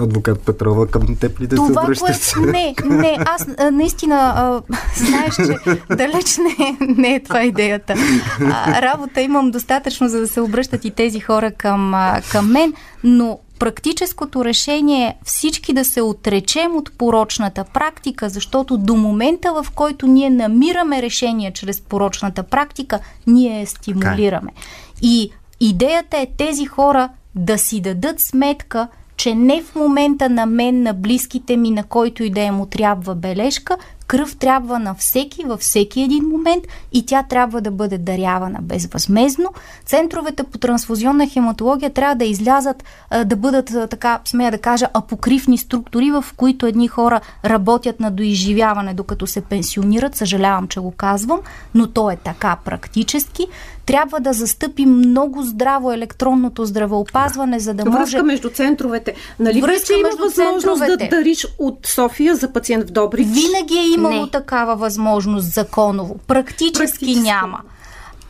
адвокат 0.02 0.41
Петрова, 0.41 0.88
към 0.88 1.15
теб 1.15 1.39
ли 1.39 1.47
да 1.47 1.56
Това, 1.56 1.67
се 1.67 1.80
обръщат? 1.80 2.34
Кое... 2.34 2.52
Не, 2.52 2.75
не, 2.86 3.17
аз 3.25 3.47
наистина 3.71 4.15
а, 4.15 4.62
знаеш, 4.95 5.36
че 5.36 5.75
далеч 5.95 6.38
не, 6.38 6.78
не 6.97 7.15
е 7.15 7.23
това 7.23 7.43
идеята. 7.43 7.95
А, 8.41 8.82
работа 8.82 9.21
имам 9.21 9.52
достатъчно, 9.52 10.10
за 10.10 10.19
да 10.19 10.28
се 10.28 10.41
обръщат 10.41 10.86
и 10.86 10.91
тези 10.91 11.19
хора 11.19 11.52
към, 11.52 11.93
а, 11.93 12.21
към 12.32 12.52
мен, 12.52 12.73
но 13.04 13.39
практическото 13.60 14.45
решение 14.45 15.08
е 15.08 15.15
всички 15.25 15.73
да 15.73 15.86
се 15.86 16.02
отречем 16.02 16.75
от 16.75 16.91
порочната 16.97 17.63
практика, 17.63 18.30
защото 18.30 18.78
до 18.78 18.95
момента, 18.95 19.63
в 19.63 19.71
който 19.71 20.08
ние 20.08 20.30
намираме 20.30 21.02
решение 21.02 21.52
чрез 21.52 21.82
порочната 21.82 22.43
практика, 22.43 22.99
ние 23.28 23.60
я 23.60 23.67
стимулираме. 23.67 24.52
И 25.02 25.32
Идеята 25.60 26.17
е 26.17 26.28
тези 26.38 26.65
хора 26.65 27.10
да 27.36 27.58
си 27.58 27.82
дадат 27.82 28.19
сметка, 28.19 28.88
че 29.17 29.36
не 29.36 29.62
в 29.62 29.76
момента 29.76 30.30
на 30.30 30.45
мен, 30.45 30.84
на 30.84 30.93
близките 30.93 31.58
ми, 31.58 31.72
на 31.72 31.84
който 31.84 32.24
и 32.24 32.30
да 32.30 32.41
е 32.41 32.52
му 32.52 32.65
трябва 32.65 33.15
бележка, 33.15 33.78
кръв 34.08 34.38
трябва 34.38 34.80
на 34.80 34.95
всеки 34.95 35.43
във 35.43 35.60
всеки 35.60 36.02
един 36.02 36.24
момент 36.24 36.63
и 36.91 37.06
тя 37.06 37.24
трябва 37.24 37.62
да 37.62 37.72
бъде 37.72 37.98
дарявана 37.98 38.60
безвъзмезно. 38.62 39.54
Центровете 39.86 40.43
по 40.43 40.58
трансфузионна 40.58 41.28
хематология 41.28 41.89
трябва 41.89 42.15
да 42.15 42.26
излязат, 42.26 42.84
да 43.26 43.36
бъдат, 43.36 43.89
така 43.89 44.19
смея 44.26 44.52
да 44.52 44.58
кажа, 44.58 44.88
апокривни 44.93 45.58
структури, 45.58 46.12
в 46.12 46.26
които 46.38 46.65
едни 46.65 46.88
хора 46.88 47.22
работят 47.45 48.00
на 48.00 48.12
доизживяване, 48.12 48.93
докато 48.93 49.28
се 49.28 49.41
пенсионират. 49.41 50.15
Съжалявам, 50.15 50.67
че 50.67 50.80
го 50.80 50.91
казвам, 50.91 51.39
но 51.76 51.88
то 51.88 52.12
е 52.12 52.15
така 52.15 52.58
практически 52.65 53.48
трябва 53.89 54.19
да 54.19 54.34
застъпи 54.34 54.86
много 54.86 55.43
здраво 55.43 55.91
електронното 55.91 56.65
здравеопазване, 56.65 57.60
за 57.60 57.73
да 57.73 57.84
Връзка 57.84 57.99
може... 57.99 58.12
Връзка 58.12 58.23
между 58.23 58.49
центровете. 58.49 59.13
Нали 59.39 59.62
Връзка 59.62 59.93
има 59.93 60.10
възможност 60.19 60.65
центровете. 60.65 61.08
да 61.10 61.15
дариш 61.17 61.47
от 61.60 61.80
София 61.86 62.36
за 62.36 62.54
пациент 62.54 62.89
в 62.89 62.91
Добрич? 62.91 63.28
Винаги 63.28 63.78
е 63.78 63.93
имало 63.93 64.21
Не. 64.21 64.32
такава 64.32 64.75
възможност 64.75 65.54
законово. 65.54 66.17
Практически, 66.28 66.80
Практически 66.80 67.19
няма. 67.19 67.60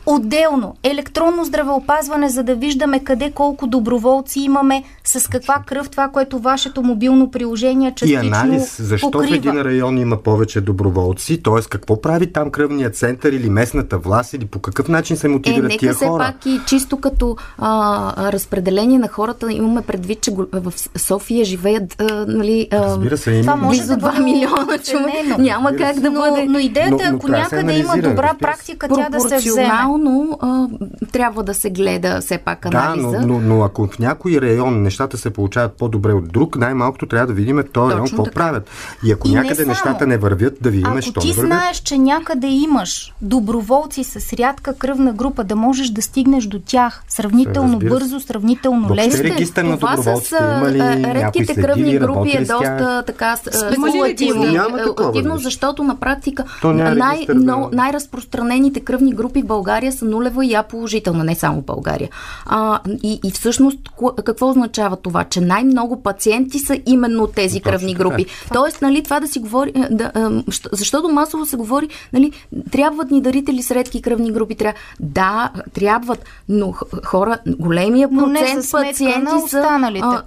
Отделно, 0.06 0.74
електронно 0.82 1.44
здравеопазване, 1.44 2.28
за 2.28 2.42
да 2.42 2.54
виждаме 2.54 3.04
къде 3.04 3.30
колко 3.30 3.66
доброволци 3.66 4.40
имаме, 4.40 4.82
с 5.04 5.28
каква 5.28 5.62
кръв 5.66 5.90
това, 5.90 6.08
което 6.08 6.38
вашето 6.38 6.82
мобилно 6.82 7.30
приложение 7.30 7.92
частично 7.94 8.24
И 8.24 8.26
анализ, 8.26 8.82
защо 8.82 9.10
покрива. 9.10 9.32
в 9.32 9.36
един 9.36 9.60
район 9.60 9.98
има 9.98 10.16
повече 10.16 10.60
доброволци, 10.60 11.42
т.е. 11.42 11.68
какво 11.68 12.00
прави 12.00 12.32
там 12.32 12.50
кръвният 12.50 12.96
център 12.96 13.32
или 13.32 13.50
местната 13.50 13.98
власт, 13.98 14.32
или 14.32 14.46
по 14.46 14.58
какъв 14.58 14.88
начин 14.88 15.16
се 15.16 15.28
мотивират 15.28 15.72
е, 15.72 15.78
тия 15.78 15.94
хора? 15.94 16.24
Нека 16.24 16.32
пак 16.32 16.46
и 16.46 16.60
чисто 16.66 16.96
като 16.96 17.36
а, 17.58 18.32
разпределение 18.32 18.98
на 18.98 19.08
хората 19.08 19.52
имаме 19.52 19.82
предвид, 19.82 20.20
че 20.20 20.30
в 20.52 20.72
София 20.96 21.44
живеят 21.44 22.02
а, 22.02 22.24
нали, 22.28 22.68
а, 22.72 22.76
Разбира 22.76 23.16
се, 23.16 23.32
има. 23.32 23.40
Това 23.40 23.56
може 23.56 23.82
да 23.82 23.96
2 23.96 24.22
милиона 24.24 24.78
човека. 24.78 25.42
Няма 25.42 25.76
как 25.76 26.00
да 26.00 26.10
бъде. 26.10 26.44
Но, 26.44 26.52
но 26.52 26.58
идеята, 26.58 26.90
но, 26.90 27.10
но 27.10 27.16
ако 27.16 27.28
някъде 27.28 27.78
има 27.78 27.96
добра 27.96 28.34
практика, 28.40 28.88
тя 28.88 29.08
да 29.08 29.20
се 29.20 29.36
вземе 29.36 29.89
Реално 29.90 30.38
а, 30.40 30.66
трябва 31.12 31.42
да 31.42 31.54
се 31.54 31.70
гледа 31.70 32.20
все 32.20 32.38
пак 32.38 32.66
анализа. 32.66 33.10
Да, 33.10 33.20
но, 33.20 33.26
но, 33.26 33.40
но 33.40 33.64
ако 33.64 33.86
в 33.86 33.98
някой 33.98 34.40
район 34.40 34.82
нещата 34.82 35.18
се 35.18 35.30
получават 35.30 35.72
по-добре 35.72 36.12
от 36.12 36.32
друг, 36.32 36.56
най-малкото 36.56 37.06
трябва 37.06 37.26
да 37.26 37.32
видим 37.32 37.62
този 37.72 37.94
район 37.94 38.06
какво 38.06 38.24
правят. 38.24 38.70
И 39.04 39.12
ако 39.12 39.28
и 39.28 39.30
някъде 39.30 39.62
не 39.62 39.68
нещата 39.68 40.06
не 40.06 40.18
вървят, 40.18 40.54
да 40.60 40.70
видим, 40.70 40.86
ако 40.86 41.02
що 41.02 41.20
ти 41.20 41.32
вървят. 41.32 41.46
знаеш, 41.46 41.76
че 41.76 41.98
някъде 41.98 42.46
имаш 42.46 43.14
доброволци 43.22 44.04
с 44.04 44.32
рядка 44.32 44.74
кръвна 44.74 45.12
група, 45.12 45.44
да 45.44 45.56
можеш 45.56 45.90
да 45.90 46.02
стигнеш 46.02 46.44
до 46.44 46.60
тях 46.66 47.02
сравнително 47.08 47.78
бързо, 47.78 48.20
сравнително 48.20 48.94
лесно. 48.94 49.24
регистър 49.24 49.64
на 49.64 49.76
доброволците. 49.76 50.36
има 50.40 50.70
ли 50.70 51.04
редките 51.14 51.54
кръвни 51.54 51.98
групи 51.98 52.36
е 52.36 52.44
доста 52.44 53.02
така 53.06 53.36
спекулативно, 53.36 55.38
защото 55.38 55.82
на 55.82 55.96
практика 55.96 56.44
най- 56.64 57.26
най-разпространените 57.72 58.80
кръвни 58.80 59.14
групи 59.14 59.42
в 59.42 59.46
България 59.46 59.79
са 59.92 60.04
нулева 60.04 60.46
и 60.46 60.54
А 60.54 60.62
положителна, 60.62 61.24
не 61.24 61.34
само 61.34 61.62
България. 61.62 62.08
А, 62.46 62.80
и, 63.02 63.20
и 63.24 63.30
всъщност 63.30 63.78
какво 64.24 64.50
означава 64.50 64.96
това? 64.96 65.24
Че 65.24 65.40
най-много 65.40 66.02
пациенти 66.02 66.58
са 66.58 66.80
именно 66.86 67.26
тези 67.26 67.60
Точно 67.60 67.70
кръвни 67.70 67.94
групи. 67.94 68.24
Така. 68.24 68.54
Тоест, 68.54 68.82
нали, 68.82 69.02
това 69.02 69.20
да 69.20 69.28
си 69.28 69.38
говори, 69.38 69.72
е, 69.74 69.94
да, 69.94 70.42
защото 70.72 71.08
масово 71.08 71.46
се 71.46 71.56
говори, 71.56 71.88
нали, 72.12 72.32
трябват 72.70 73.10
ни 73.10 73.20
дарители 73.20 73.62
с 73.62 73.70
редки 73.70 74.02
кръвни 74.02 74.32
групи. 74.32 74.54
Трябва. 74.54 74.78
Да, 75.00 75.50
трябват, 75.74 76.24
но 76.48 76.74
хора, 77.04 77.38
големия 77.46 78.08
процент 78.08 78.70
пациенти 78.72 79.48
са 79.48 79.62
а, 80.02 80.22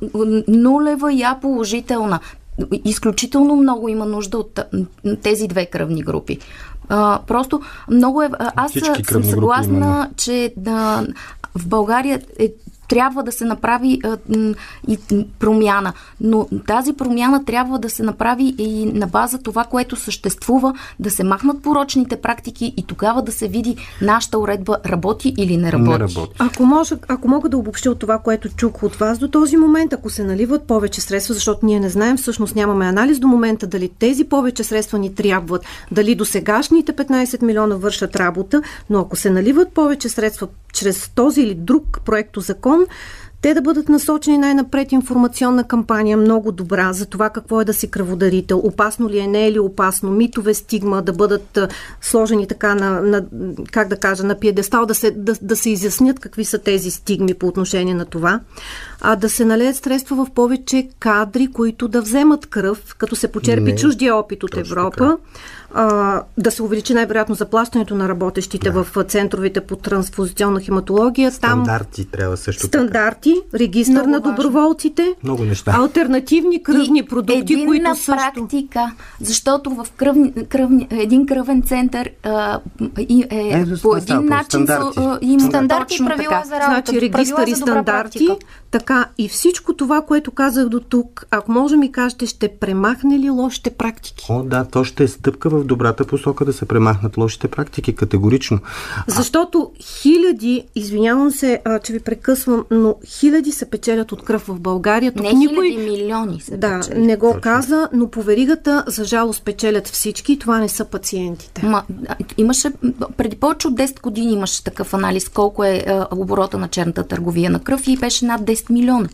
нулева 0.48 1.14
и 1.14 1.22
А 1.22 1.38
положителна. 1.42 2.20
Изключително 2.86 3.56
много 3.56 3.90
има 3.90 4.06
нужда 4.06 4.38
от 4.38 4.60
тези 5.24 5.48
две 5.48 5.66
кръвни 5.66 6.04
групи. 6.04 6.40
А, 6.90 7.20
просто 7.28 7.62
много 7.90 8.22
е. 8.22 8.30
Аз 8.56 8.72
съм 9.10 9.24
съгласна, 9.24 10.10
че 10.18 10.54
да, 10.58 11.08
в 11.56 11.68
България 11.68 12.22
е 12.40 12.54
трябва 12.94 13.24
да 13.24 13.32
се 13.32 13.46
направи 13.46 14.00
а, 14.04 14.18
и 14.88 14.98
промяна. 15.40 15.94
Но 16.22 16.48
тази 16.68 16.94
промяна 16.94 17.46
трябва 17.46 17.80
да 17.80 17.90
се 17.90 18.04
направи 18.04 18.56
и 18.58 18.86
на 18.86 19.08
база 19.08 19.38
това, 19.38 19.64
което 19.64 19.96
съществува, 19.96 20.74
да 21.00 21.12
се 21.12 21.24
махнат 21.24 21.62
порочните 21.62 22.16
практики 22.16 22.74
и 22.78 22.84
тогава 22.84 23.22
да 23.22 23.32
се 23.32 23.48
види 23.48 23.76
нашата 24.02 24.40
уредба 24.40 24.78
работи 24.86 25.34
или 25.38 25.58
не 25.58 25.72
работи. 25.72 25.90
Не 25.90 26.00
работи. 26.00 26.36
Ако, 26.40 26.66
може, 26.66 26.96
ако 27.08 27.28
мога 27.28 27.50
да 27.50 27.58
обобщя 27.58 27.92
от 27.92 28.00
това, 28.00 28.20
което 28.20 28.50
чух 28.50 28.84
от 28.84 28.96
вас 28.96 29.18
до 29.20 29.28
този 29.28 29.58
момент, 29.58 29.94
ако 29.94 30.10
се 30.10 30.24
наливат 30.24 30.64
повече 30.64 31.02
средства, 31.02 31.34
защото 31.34 31.66
ние 31.66 31.80
не 31.80 31.90
знаем, 31.90 32.18
всъщност 32.18 32.56
нямаме 32.56 32.86
анализ 32.86 33.20
до 33.20 33.28
момента 33.28 33.68
дали 33.68 33.90
тези 33.90 34.24
повече 34.24 34.64
средства 34.64 35.00
ни 35.00 35.16
трябват, 35.16 35.66
дали 35.92 36.16
до 36.16 36.26
сегашните 36.26 36.94
15 36.94 37.44
милиона 37.44 37.76
вършат 37.76 38.16
работа, 38.16 38.62
но 38.90 39.00
ако 39.00 39.16
се 39.16 39.30
наливат 39.30 39.74
повече 39.74 40.10
средства 40.10 40.48
чрез 40.74 41.10
този 41.16 41.42
или 41.42 41.56
друг 41.56 42.02
проекто 42.06 42.40
закон, 42.40 42.86
те 43.44 43.54
да 43.54 43.62
бъдат 43.62 43.90
насочени 43.90 44.38
най-напред 44.38 44.92
информационна 44.92 45.64
кампания, 45.64 46.18
много 46.18 46.52
добра, 46.52 46.94
за 46.94 47.06
това 47.06 47.30
какво 47.30 47.62
е 47.62 47.66
да 47.66 47.74
си 47.74 47.92
кръводарител, 47.92 48.60
опасно 48.60 49.10
ли 49.10 49.20
е, 49.20 49.28
не 49.28 49.48
е 49.48 49.52
ли 49.52 49.60
опасно, 49.60 50.12
митове 50.12 50.54
стигма 50.54 51.02
да 51.02 51.14
бъдат 51.14 51.60
сложени 52.02 52.48
така 52.48 52.76
на, 52.76 53.02
на 53.02 53.26
как 53.72 53.88
да 53.88 53.98
кажа, 53.98 54.24
на 54.24 54.40
пиедестал, 54.40 54.86
да 54.86 54.96
се, 54.96 55.12
да, 55.12 55.34
да 55.42 55.56
се 55.56 55.70
изяснят 55.70 56.20
какви 56.20 56.46
са 56.46 56.58
тези 56.60 56.92
стигми 56.92 57.34
по 57.34 57.48
отношение 57.48 57.94
на 57.94 58.06
това, 58.06 58.40
а 59.04 59.16
да 59.16 59.30
се 59.30 59.46
налеят 59.46 59.76
средства 59.76 60.26
в 60.26 60.32
повече 60.32 60.90
кадри, 61.00 61.48
които 61.48 61.88
да 61.88 62.02
вземат 62.02 62.46
кръв, 62.46 62.96
като 62.98 63.16
се 63.16 63.32
почерпи 63.32 63.72
не, 63.72 63.76
чуждия 63.76 64.16
опит 64.16 64.44
от 64.44 64.58
Европа. 64.58 64.98
Така 64.98 65.18
а, 65.74 66.22
да 66.38 66.52
се 66.52 66.64
увеличи 66.64 66.94
най-вероятно 66.94 67.36
заплащането 67.36 67.96
на 67.96 68.10
работещите 68.10 68.72
да. 68.72 68.84
в 68.84 69.04
центровете 69.04 69.62
по 69.62 69.76
трансфузиционна 69.76 70.62
хематология. 70.62 71.32
Стандарти 71.32 72.04
Там, 72.04 72.12
трябва 72.12 72.38
също 72.38 72.68
Стандарти, 72.68 73.34
така. 73.46 73.60
регистър 73.60 73.94
Много 73.94 74.10
на 74.10 74.20
доброволците. 74.20 75.16
Много 75.24 75.44
неща. 75.44 75.76
Альтернативни 75.78 76.64
кръвни 76.64 77.00
и 77.00 77.06
продукти, 77.06 77.66
които 77.66 77.90
на 77.90 77.96
също... 77.96 78.12
практика, 78.12 78.92
защото 79.22 79.70
в 79.70 79.88
кръв, 79.98 80.18
кръв, 80.50 80.70
един 80.92 81.26
кръвен 81.26 81.62
център 81.62 82.10
а, 82.24 82.60
и, 83.00 83.26
е, 83.30 83.36
е, 83.36 83.66
по 83.82 83.98
един 83.98 84.26
начин 84.26 84.66
стандарти. 84.66 84.94
Са, 84.94 85.20
има 85.22 85.42
стандарти 85.42 85.96
и 85.96 86.06
правила 86.06 86.30
така. 86.30 86.44
за 86.46 86.60
работа. 86.60 86.92
Значи 86.92 87.02
регистър 87.02 87.48
и 87.48 87.56
стандарти, 87.56 88.30
така 88.72 88.93
и 89.18 89.30
всичко 89.30 89.74
това, 89.74 90.02
което 90.02 90.32
казах 90.32 90.70
до 90.70 90.80
тук, 90.80 91.26
ако 91.32 91.52
може 91.52 91.78
ми 91.78 91.92
кажете, 91.92 92.26
ще 92.26 92.48
премахне 92.48 93.20
ли 93.20 93.30
лошите 93.30 93.70
практики? 93.70 94.26
О, 94.30 94.44
да, 94.44 94.66
то 94.66 94.84
ще 94.84 95.04
е 95.04 95.08
стъпка 95.08 95.50
в 95.50 95.64
добрата 95.64 96.06
посока 96.06 96.46
да 96.46 96.54
се 96.54 96.66
премахнат 96.66 97.18
лошите 97.18 97.48
практики, 97.48 97.96
категорично. 97.96 98.60
Защото 99.08 99.72
хиляди, 99.82 100.64
извинявам 100.76 101.32
се, 101.32 101.62
а, 101.66 101.80
че 101.80 101.94
ви 101.94 102.00
прекъсвам, 102.00 102.66
но 102.72 102.96
хиляди 103.06 103.52
се 103.52 103.70
печелят 103.70 104.12
от 104.12 104.24
кръв 104.24 104.44
в 104.48 104.60
България. 104.60 105.12
Тук 105.12 105.24
не 105.24 105.34
никой... 105.34 105.70
хиляди, 105.72 105.92
милиони 105.92 106.42
се 106.42 106.58
Да, 106.58 106.80
печелят. 106.80 107.04
не 107.04 107.18
го 107.18 107.28
Точно. 107.28 107.42
каза, 107.42 107.90
но 107.94 108.08
по 108.08 108.22
веригата, 108.22 108.84
за 108.88 109.04
жалост, 109.04 109.44
печелят 109.44 109.88
всички. 109.88 110.40
Това 110.40 110.60
не 110.60 110.70
са 110.70 110.86
пациентите. 110.86 111.66
Ма, 111.66 111.84
имаше, 112.38 112.72
преди 113.18 113.36
повече 113.36 113.68
от 113.68 113.74
10 113.74 114.02
години 114.02 114.34
имаше 114.34 114.64
такъв 114.64 114.94
анализ, 114.94 115.30
колко 115.30 115.64
е 115.64 115.84
а, 115.88 116.08
оборота 116.12 116.58
на 116.58 116.68
черната 116.68 117.04
търговия 117.04 117.50
на 117.52 117.60
кръв 117.60 117.88
и 117.88 117.98
беше 117.98 118.26
над 118.26 118.42
10 118.42 118.70
милиона. 118.70 118.83
Nylon 118.84 119.08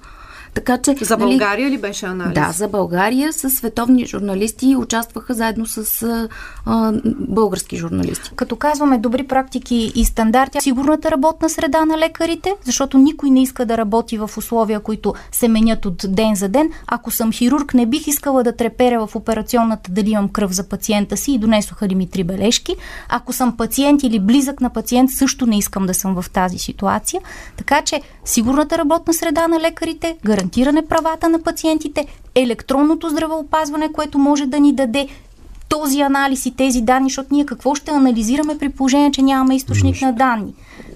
Така 0.54 0.78
че, 0.78 0.96
за 1.02 1.18
нали, 1.18 1.30
България 1.30 1.66
нали, 1.66 1.78
ли 1.78 1.82
беше 1.82 2.06
анализ? 2.06 2.34
Да, 2.34 2.52
за 2.52 2.68
България 2.68 3.34
с 3.34 3.50
световни 3.50 4.06
журналисти 4.06 4.76
участваха 4.76 5.34
заедно 5.34 5.66
с 5.66 6.04
а, 6.66 6.94
български 7.20 7.78
журналисти. 7.78 8.32
Като 8.36 8.56
казваме 8.56 8.98
добри 8.98 9.24
практики 9.24 9.92
и 9.96 10.06
стандарти, 10.06 10.62
сигурната 10.62 11.12
работна 11.12 11.50
среда 11.50 11.86
на 11.86 11.98
лекарите, 11.98 12.56
защото 12.64 12.98
никой 12.98 13.30
не 13.30 13.42
иска 13.42 13.66
да 13.66 13.78
работи 13.78 14.18
в 14.18 14.32
условия, 14.38 14.80
които 14.80 15.14
се 15.32 15.48
менят 15.48 15.86
от 15.86 16.06
ден 16.08 16.36
за 16.36 16.50
ден. 16.50 16.70
Ако 16.88 17.12
съм 17.12 17.32
хирург, 17.32 17.74
не 17.74 17.86
бих 17.86 18.08
искала 18.08 18.44
да 18.44 18.56
треперя 18.56 19.08
в 19.08 19.16
операционната 19.16 19.92
дали 19.92 20.10
имам 20.10 20.30
кръв 20.30 20.52
за 20.52 20.70
пациента 20.70 21.18
си 21.18 21.32
и 21.32 21.38
донесоха 21.38 21.88
ли 21.88 21.96
ми 21.96 22.10
три 22.10 22.24
бележки. 22.24 22.76
Ако 23.10 23.34
съм 23.34 23.58
пациент 23.58 24.04
или 24.04 24.20
близък 24.20 24.62
на 24.62 24.70
пациент, 24.70 25.12
също 25.12 25.46
не 25.46 25.58
искам 25.58 25.86
да 25.86 25.94
съм 25.94 26.22
в 26.22 26.30
тази 26.30 26.58
ситуация. 26.58 27.22
Така 27.58 27.82
че 27.82 28.02
сигурната 28.26 28.78
работна 28.78 29.14
среда 29.14 29.48
на 29.48 29.60
лекарите, 29.60 30.18
гарантиране 30.40 30.82
правата 30.82 31.30
на 31.30 31.40
пациентите, 31.40 32.06
електронното 32.36 33.10
здравеопазване, 33.10 33.92
което 33.92 34.18
може 34.18 34.46
да 34.46 34.60
ни 34.60 34.74
даде 34.74 35.08
този 35.70 36.02
анализ 36.02 36.46
и 36.46 36.56
тези 36.56 36.82
данни, 36.82 37.10
защото 37.10 37.34
ние 37.34 37.46
какво 37.46 37.76
ще 37.76 37.92
анализираме 37.92 38.58
при 38.58 38.70
положение, 38.70 39.12
че 39.12 39.22
нямаме 39.22 39.56
източник 39.56 39.92
Нищо. 39.92 40.06
на 40.06 40.14
данни. 40.14 40.54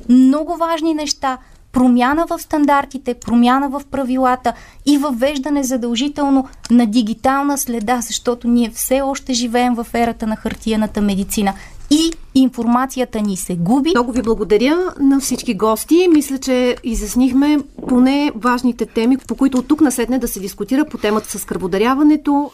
Много 0.10 0.58
важни 0.58 0.94
неща. 0.94 1.38
Промяна 1.72 2.26
в 2.30 2.40
стандартите, 2.40 3.14
промяна 3.14 3.70
в 3.70 3.82
правилата 3.92 4.54
и 4.86 4.98
въвеждане 4.98 5.64
задължително 5.64 6.48
на 6.72 6.86
дигитална 6.86 7.58
следа, 7.58 8.02
защото 8.02 8.48
ние 8.48 8.70
все 8.70 9.02
още 9.02 9.34
живеем 9.34 9.76
в 9.76 9.88
ерата 9.94 10.28
на 10.28 10.36
хартияната 10.36 11.02
медицина 11.02 11.54
и 11.94 12.12
информацията 12.36 13.22
ни 13.22 13.38
се 13.38 13.56
губи. 13.56 13.90
Много 13.90 14.12
ви 14.12 14.22
благодаря 14.22 14.78
на 15.00 15.20
всички 15.20 15.54
гости. 15.54 16.08
Мисля, 16.14 16.38
че 16.38 16.76
изяснихме 16.84 17.60
поне 17.88 18.32
важните 18.36 18.86
теми, 18.86 19.18
по 19.18 19.36
които 19.36 19.58
от 19.58 19.68
тук 19.68 19.82
насетне 19.82 20.20
да 20.20 20.28
се 20.28 20.40
дискутира 20.40 20.86
по 20.86 20.98
темата 20.98 21.40
с 21.40 21.46
кръводаряването. 21.46 22.52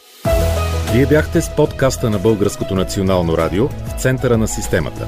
Вие 0.92 1.06
бяхте 1.06 1.40
с 1.40 1.56
подкаста 1.56 2.10
на 2.10 2.18
Българското 2.18 2.74
национално 2.74 3.36
радио 3.36 3.68
в 3.68 4.00
центъра 4.00 4.38
на 4.38 4.48
системата. 4.48 5.06